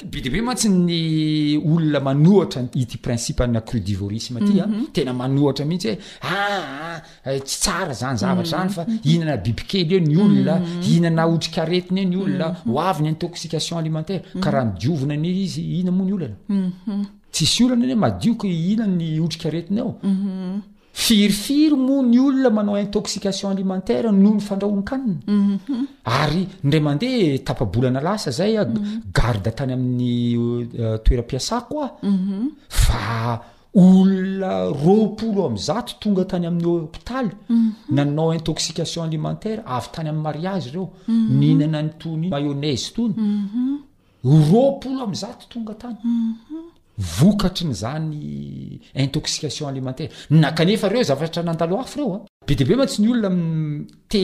be 0.06 0.22
dibe 0.22 0.42
matsy 0.42 0.70
ny 0.70 1.58
olona 1.58 2.00
manohatra 2.00 2.64
ity 2.74 2.98
principena 2.98 3.62
cru 3.62 3.80
divorisme 3.80 4.40
tya 4.44 4.64
ah, 4.66 4.68
mhm. 4.68 4.86
tena 4.94 5.14
manohatra 5.14 5.66
mihintsy 5.66 5.96
hoe 6.24 6.32
ahah 6.50 7.04
ah, 7.26 7.40
tsy 7.46 7.58
tsara 7.62 7.94
zany 7.94 8.18
zavatra 8.18 8.50
zany 8.58 8.70
fa 8.70 8.86
mhm. 8.88 9.00
ihinana 9.04 9.38
bibikely 9.38 9.96
e 9.96 10.00
ny 10.02 10.18
olona 10.18 10.56
mhm. 10.60 10.82
ihinana 10.82 11.26
otrikaretiny 11.28 12.02
e 12.02 12.06
ny 12.06 12.18
olona 12.18 12.48
ho 12.66 12.80
avyny 12.80 13.10
intoxication 13.14 13.80
alimentaire 13.80 14.22
karaha 14.42 14.66
nydiovina 14.72 15.14
any 15.14 15.30
izy 15.44 15.62
iina 15.62 15.92
moa 15.92 16.06
ny 16.08 16.14
olana 16.14 16.36
tsisy 17.32 17.64
olana 17.66 17.86
any 17.86 17.96
madioka 17.96 18.48
ihina 18.48 18.88
ny 18.88 19.20
otrikaretiny 19.20 19.80
ao 19.82 19.98
firifiry 20.94 21.76
moa 21.76 22.04
ny 22.04 22.20
olona 22.20 22.50
manao 22.50 22.76
intoxication 22.80 23.50
alimentaira 23.52 24.12
no 24.12 24.30
ny 24.34 24.40
fandrahonkanina 24.40 25.22
mhm. 25.28 25.86
ary 26.06 26.48
ndray 26.64 26.82
mandeha 26.82 27.38
tapabolana 27.48 28.02
lasa 28.02 28.32
zaya 28.32 28.66
mhm. 28.66 29.00
garda 29.18 29.52
tany 29.52 29.74
amin'ny 29.74 30.36
euh, 30.36 30.68
euh, 30.84 30.98
toerapiasa 31.04 31.62
koa 31.70 31.88
mhm. 32.04 32.48
fa 32.70 33.40
olona 33.74 34.52
ropolo 34.84 35.46
amzato 35.48 35.96
tonga 36.02 36.26
tany 36.26 36.46
amin'ny 36.48 36.68
hôpitaly 36.70 37.30
nanao 37.90 38.34
intoxication 38.34 39.04
alimentaira 39.06 39.64
avy 39.78 39.90
tany 39.94 40.10
amin'ny 40.10 40.24
mariage 40.28 40.68
reo 40.74 40.90
nihinana 41.40 41.80
nytony 41.88 42.28
mayonaise 42.34 42.90
tony 42.96 43.14
roapolo 44.52 45.00
amzato 45.08 45.44
tonga 45.54 45.74
tany 45.84 45.96
vokatry 47.20 47.66
nyzany 47.70 48.20
intoxication 48.96 49.68
alimentaire 49.70 50.12
na 50.30 50.52
kanefareo 50.52 51.04
zavatra 51.04 51.44
nandaloafo 51.44 52.00
reoa 52.00 52.18
ah. 52.18 52.26
be 52.48 52.56
dibe 52.56 52.76
ma 52.78 52.86
tsy 52.86 53.02
ny 53.02 53.10
olona 53.12 53.86
t 54.10 54.20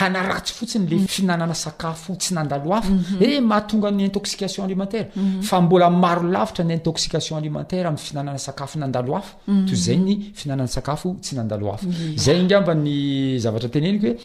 hanaratsy 0.00 0.54
fotsiny 0.56 0.86
le 0.90 0.96
mhm. 0.96 1.06
fihinanana 1.06 1.54
sakafo 1.54 2.16
tsy 2.16 2.34
nandaloaf 2.34 2.88
mhm. 2.90 3.22
e 3.22 3.26
eh, 3.36 3.40
mahatonga 3.42 3.90
ny 3.90 4.04
intoxication 4.04 4.64
alimentaira 4.66 5.10
mhm. 5.16 5.42
fa 5.42 5.60
mbola 5.60 5.90
maro 5.90 6.22
lavitra 6.30 6.64
ny 6.64 6.74
intoxication 6.74 7.36
alimentaire 7.38 7.86
ami'y 7.88 8.02
finanana 8.08 8.38
sakafo 8.38 8.78
nandaloaf 8.78 9.34
to 9.46 9.74
zay 9.74 9.96
ny 9.96 10.32
fihinanana 10.34 10.68
sakafo 10.68 11.14
tsy 11.20 11.34
nandaloafo 11.36 11.86
zay 12.16 12.42
ngamba 12.42 12.74
ny 12.74 13.38
zavatrateneniko 13.38 14.06
hoe 14.06 14.18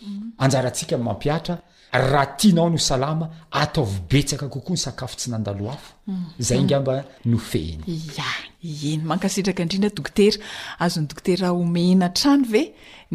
aaratsikamampiatra 0.57 1.57
raha 1.91 2.25
ti 2.37 2.53
nao 2.53 2.69
no 2.69 2.77
salama 2.77 3.29
ataovi 3.63 3.99
betsaka 4.11 4.47
kokoa 4.53 4.73
ny 4.75 4.79
sakafo 4.85 5.15
tsy 5.19 5.27
nandalohafo 5.31 5.91
mhm. 6.07 6.23
za 6.39 6.55
ingmba 6.55 7.03
no 7.29 7.37
fehnyaeny 7.51 9.01
mankasitraka 9.11 9.61
indrindra 9.63 9.89
dokotera 9.99 10.37
azonydokoteryah 10.83 11.51
omehna 11.61 12.07
trano 12.17 12.45
ve 12.53 12.63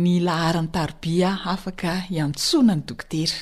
ny 0.02 0.14
laharany 0.28 0.68
tarbi 0.78 1.12
aafaka 1.30 1.92
iantsonany 2.16 2.82
dokotera 2.88 3.34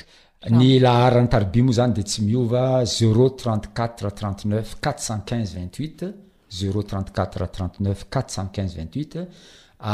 ny 0.59 0.69
ah. 0.77 0.81
laharan'ny 0.85 1.27
taribi 1.33 1.59
moa 1.67 1.73
zany 1.79 1.91
de 1.97 2.03
tsy 2.09 2.19
miova 2.27 2.63
zeo 2.93 3.11
n 3.11 3.13
ut 3.25 3.37
08 3.45 3.51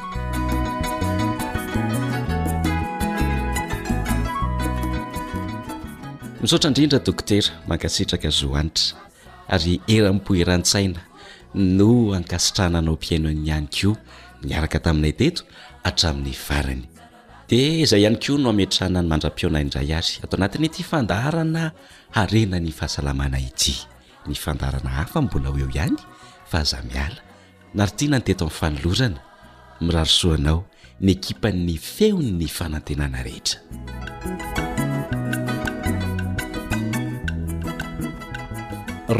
misaotra 6.41 6.67
indrindra 6.69 6.99
dokotera 6.99 7.47
mankasitraka 7.67 8.29
zohanitra 8.29 8.97
ary 9.53 9.81
erampoerantsaina 9.95 11.01
no 11.77 12.13
ankasitrananao 12.15 12.95
piainoni 12.95 13.51
any 13.51 13.67
kio 13.67 13.97
miaraka 14.43 14.79
taminay 14.85 15.11
teto 15.21 15.41
atramin'ny 15.89 16.33
varany 16.47 16.85
de 17.49 17.65
izay 17.81 18.03
ihany 18.05 18.17
ko 18.21 18.33
no 18.37 18.49
ametrahna 18.53 19.01
ny 19.01 19.07
mandra-pionaindray 19.11 19.89
ary 19.97 20.13
atao 20.23 20.37
anatiny 20.39 20.67
ty 20.69 20.81
fandarana 20.89 21.65
arena 22.21 22.57
ny 22.61 22.69
fahasalamana 22.79 23.39
ity 23.41 23.73
ny 24.29 24.35
fandarana 24.37 24.91
hafa 25.01 25.21
mbola 25.25 25.49
hoeo 25.49 25.69
ihany 25.77 25.97
fa 26.49 26.59
azah 26.63 26.83
miala 26.85 27.17
nary 27.73 27.91
tia 27.97 28.09
na 28.13 28.17
nyteto 28.21 28.45
amin'n 28.45 28.59
fanolorana 28.59 29.21
mirarosoanao 29.85 30.59
ny 31.05 31.09
ekipany 31.17 31.73
feon 31.91 32.25
ny 32.39 32.45
fanantenana 32.57 33.19
rehetra 33.25 33.59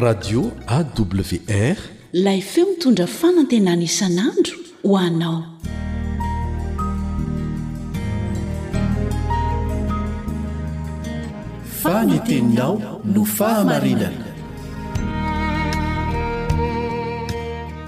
radio 0.03 0.41
awr 0.69 1.77
ilay 2.19 2.39
feo 2.51 2.65
mitondra 2.71 3.05
fanantenana 3.19 3.83
isan'andro 3.89 4.55
hoanao 4.87 5.58
fany 11.83 12.17
teninao 12.27 12.73
no 13.13 13.23
fahamarinana 13.37 14.27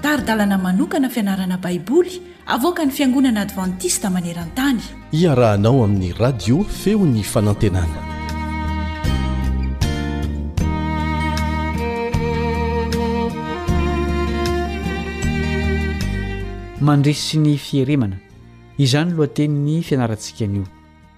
taridalana 0.04 0.56
manokana 0.66 1.08
fianarana 1.14 1.56
baiboly 1.64 2.14
avoka 2.56 2.82
ny 2.86 2.90
fiangonana 2.98 3.40
advantista 3.46 4.06
maneran-tany 4.16 4.80
iarahanao 5.22 5.76
amin'ny 5.84 6.10
radio 6.24 6.56
feo 6.80 7.00
ny 7.14 7.22
fanantenana 7.32 7.98
mandrisy 16.90 17.26
sy 17.30 17.38
ny 17.44 17.54
fieremana 17.68 18.16
izany 18.88 19.10
loa 19.16 19.28
teniny 19.36 19.82
fianarantsika 19.88 20.44
n'io 20.52 20.64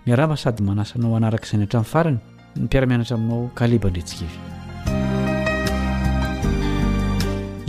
miaraba 0.07 0.37
sady 0.43 0.61
manasanao 0.71 1.17
anaraka 1.19 1.47
izany 1.49 1.65
hatramin'ny 1.71 1.91
farany 1.97 2.21
ny 2.57 2.63
mpiaramianatra 2.65 3.15
aminao 3.17 3.51
kahalebandretsika 3.55 4.27
evy 4.27 4.33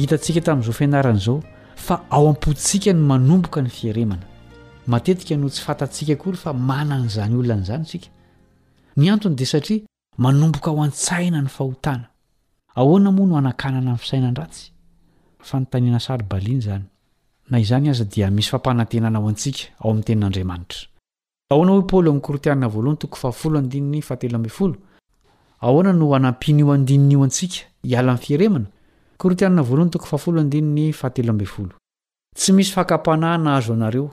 hitantsika 0.03 0.41
tamin'izao 0.45 0.73
fianarana 0.79 1.19
izao 1.19 1.39
fa 1.86 1.95
ao 2.09 2.29
am-potsika 2.29 2.91
ny 2.93 2.99
manomboka 3.11 3.61
ny 3.61 3.69
fiaremana 3.69 4.25
matetika 4.88 5.38
no 5.38 5.47
tsy 5.49 5.61
fantatsika 5.67 6.15
kory 6.21 6.38
fa 6.38 6.53
manan'izany 6.53 7.33
olonan'izany 7.39 7.86
tsika 7.88 8.07
ny 8.97 9.09
antony 9.13 9.36
di 9.39 9.45
satria 9.45 9.81
manomboka 10.17 10.69
ao 10.71 10.83
an-tsaina 10.83 11.41
ny 11.41 11.47
fahotana 11.49 12.05
ahoana 12.75 13.11
moa 13.11 13.25
no 13.27 13.36
hanakanana 13.36 13.91
ny 13.91 13.97
fisaina 13.97 14.29
n 14.31 14.36
ratsy 14.41 14.69
fanontanina 15.39 15.99
sarybaliany 15.99 16.59
izany 16.61 16.86
na 17.49 17.57
izany 17.59 17.89
aza 17.89 18.05
dia 18.05 18.29
misy 18.31 18.49
fampanantenana 18.49 19.17
ao 19.19 19.27
antsika 19.29 19.63
ao 19.79 19.89
amin'ny 19.91 20.03
tenin'andriamanitra 20.07 20.95
ahoanaho 21.50 21.78
aoly 21.91 22.08
ami'ny 22.10 22.22
kortianina 22.22 22.68
voalohany 22.74 22.98
toko 23.02 23.16
fahafolo 23.16 23.60
andinny 30.39 30.93
fahatelo 30.93 31.30
ambiyolotsymisy 31.32 32.72
fakampana 32.76 33.38
naazo 33.38 33.74
anareo 33.74 34.10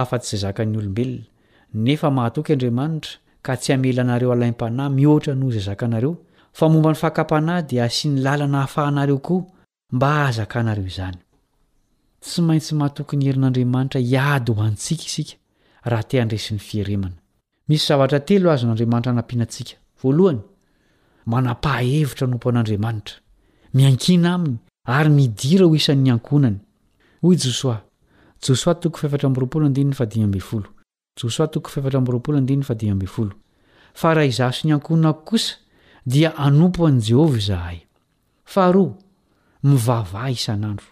afa-tsy 0.00 0.36
zazaka 0.36 0.62
n'ny 0.64 0.76
olombelona 0.78 1.24
nefa 1.84 2.08
mahatoky 2.16 2.52
andriamanitra 2.52 3.10
ka 3.42 3.56
tsy 3.56 3.72
amelaanareo 3.72 4.32
alaimpanay 4.32 4.88
mioatra 4.90 5.34
no 5.34 5.50
zazakanareo 5.50 6.12
fa 6.52 6.68
mombany 6.68 6.94
fakampanahy 6.94 7.62
dia 7.68 7.88
snylalana 7.96 8.60
hafahanareo 8.64 9.20
o 9.34 9.44
m 12.46 12.48
a 12.84 12.90
o 14.48 14.52
raha 15.88 16.02
tea 16.10 16.20
andresin'ny 16.22 16.58
fieremana 16.58 17.18
misy 17.68 17.86
zavatra 17.86 18.20
telo 18.28 18.48
azy 18.54 18.64
n'andriamanitra 18.66 19.10
hanampianantsika 19.12 19.74
voalohany 20.02 20.40
mana-pahhevitra 21.32 22.22
hanompo 22.26 22.46
an'andriamanitra 22.50 23.16
miankina 23.76 24.28
aminy 24.36 24.56
ary 24.96 25.10
midira 25.18 25.64
ho 25.66 25.72
isan'ny 25.80 26.08
ankonany 26.16 26.58
hoy 27.24 27.36
josoa 27.44 27.78
josoas 28.44 28.76
tojoso 28.80 28.90
t 32.78 32.84
fa 34.00 34.12
raha 34.14 34.26
iza 34.32 34.52
sy 34.52 34.62
ny 34.68 34.72
ankonana 34.76 35.12
ko 35.12 35.20
kosa 35.30 35.54
dia 36.12 36.30
anompo 36.46 36.86
an'i 36.86 37.00
jehova 37.08 37.36
izahay 37.42 37.78
faharo 38.52 38.84
mivavah 39.62 40.28
isan'andro 40.36 40.86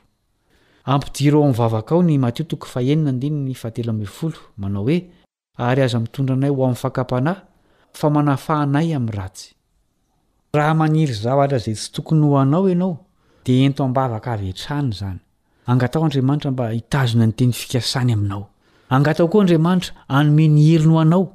ampidireo 0.86 1.42
am'nyvavaka 1.44 1.94
ao 1.94 2.02
ny 2.02 2.18
mato 2.18 2.44
toko 2.44 2.66
faenna 2.68 3.12
nyaateloayolo 3.12 4.36
manao 4.60 4.84
oeyaamitondranay 4.86 6.50
oa'nyfakn 6.50 7.34
nahanay 8.28 8.88
am 8.96 9.06
atyhiy 10.82 11.12
zaatrazay 11.24 11.74
tsy 11.76 11.88
tokony 11.94 12.20
hoanao 12.28 12.68
nao 12.76 12.92
deentambavakaavetranyanyangato 13.46 15.96
andrimanitramba 16.04 16.64
itona 16.80 17.22
nyten 17.26 17.50
fikasanyaiaoangatko 17.60 19.36
andrmanitra 19.40 19.92
anome 20.16 20.44
nyherinam 20.56 21.26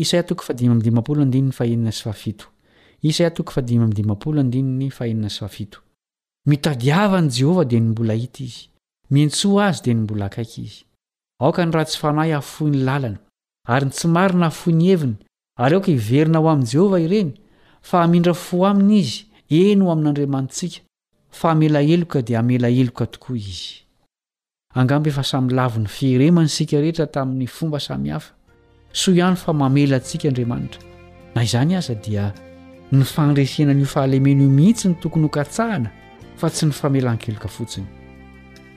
isaitoko 0.00 0.42
fadimdiapoloandinny 0.46 1.50
ahenina 1.60 1.92
syaitoisatoo 2.00 3.50
fadimdimaolo 3.54 4.38
andinny 4.44 4.88
ahena 5.02 5.26
s 5.26 5.38
ai 5.46 5.66
mitadiavan' 6.50 7.30
jehovah 7.36 7.66
dia 7.70 7.80
ny 7.80 7.90
mbola 7.90 8.12
hita 8.22 8.40
izy 8.48 8.62
mientsoa 9.12 9.66
azy 9.66 9.82
dia 9.84 9.94
ny 9.94 10.00
mbola 10.02 10.24
akaiky 10.26 10.60
izy 10.66 10.80
aoka 11.42 11.62
ny 11.66 11.70
raha 11.74 11.84
tsy 11.88 11.98
fanahy 12.02 12.32
afo 12.38 12.64
ny 12.70 12.76
lalana 12.86 13.18
ary 13.74 13.86
ntsy 13.86 14.06
marina 14.14 14.46
afony 14.46 14.84
heviny 14.90 15.16
ary 15.62 15.74
aoka 15.76 15.90
hiverina 15.92 16.38
ho 16.42 16.46
amin'i 16.52 16.66
jehovah 16.72 17.00
ireny 17.06 17.30
fa 17.88 17.96
amindra 18.04 18.34
fo 18.34 18.56
aminy 18.70 18.98
izy 19.00 19.24
eny 19.58 19.82
ho 19.84 19.88
amin'andriamanitsika 19.92 20.80
fa 21.38 21.46
amelaeloka 21.52 22.18
d 22.26 22.36
amelaeloka 22.40 23.04
tooa 23.06 23.38
i 23.38 23.80
soa 28.92 29.14
ihany 29.16 29.36
fa 29.36 29.52
mamela 29.52 29.96
ntsika 29.98 30.28
andriamanitra 30.28 30.80
na 31.34 31.40
izany 31.44 31.74
aza 31.76 31.94
dia 31.94 32.32
ny 32.92 33.04
fanresena 33.04 33.74
nyio 33.74 33.86
fahalemeno 33.86 34.44
o 34.46 34.50
mihitsy 34.50 34.88
ny 34.88 34.94
tokony 35.00 35.22
ho 35.24 35.28
katsahana 35.28 35.90
fa 36.36 36.50
tsy 36.50 36.66
ny 36.66 36.72
famelan- 36.72 37.18
keloka 37.18 37.48
fotsiny 37.48 37.86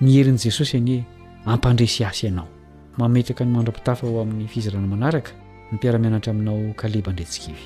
ny 0.02 0.08
herin'i 0.12 0.38
jesosy 0.40 0.78
any 0.78 1.04
hoe 1.46 1.54
ampandrese 1.54 2.06
asy 2.06 2.26
ianao 2.26 2.48
mametraka 2.98 3.46
ny 3.46 3.52
mandra-pitafa 3.56 4.08
ho 4.08 4.22
amin'ny 4.22 4.48
fizarana 4.48 4.88
manaraka 4.88 5.32
ny 5.72 5.76
mpiara-mianatra 5.76 6.32
aminao 6.32 6.74
kaleba 6.74 7.12
ndretsikivy 7.12 7.66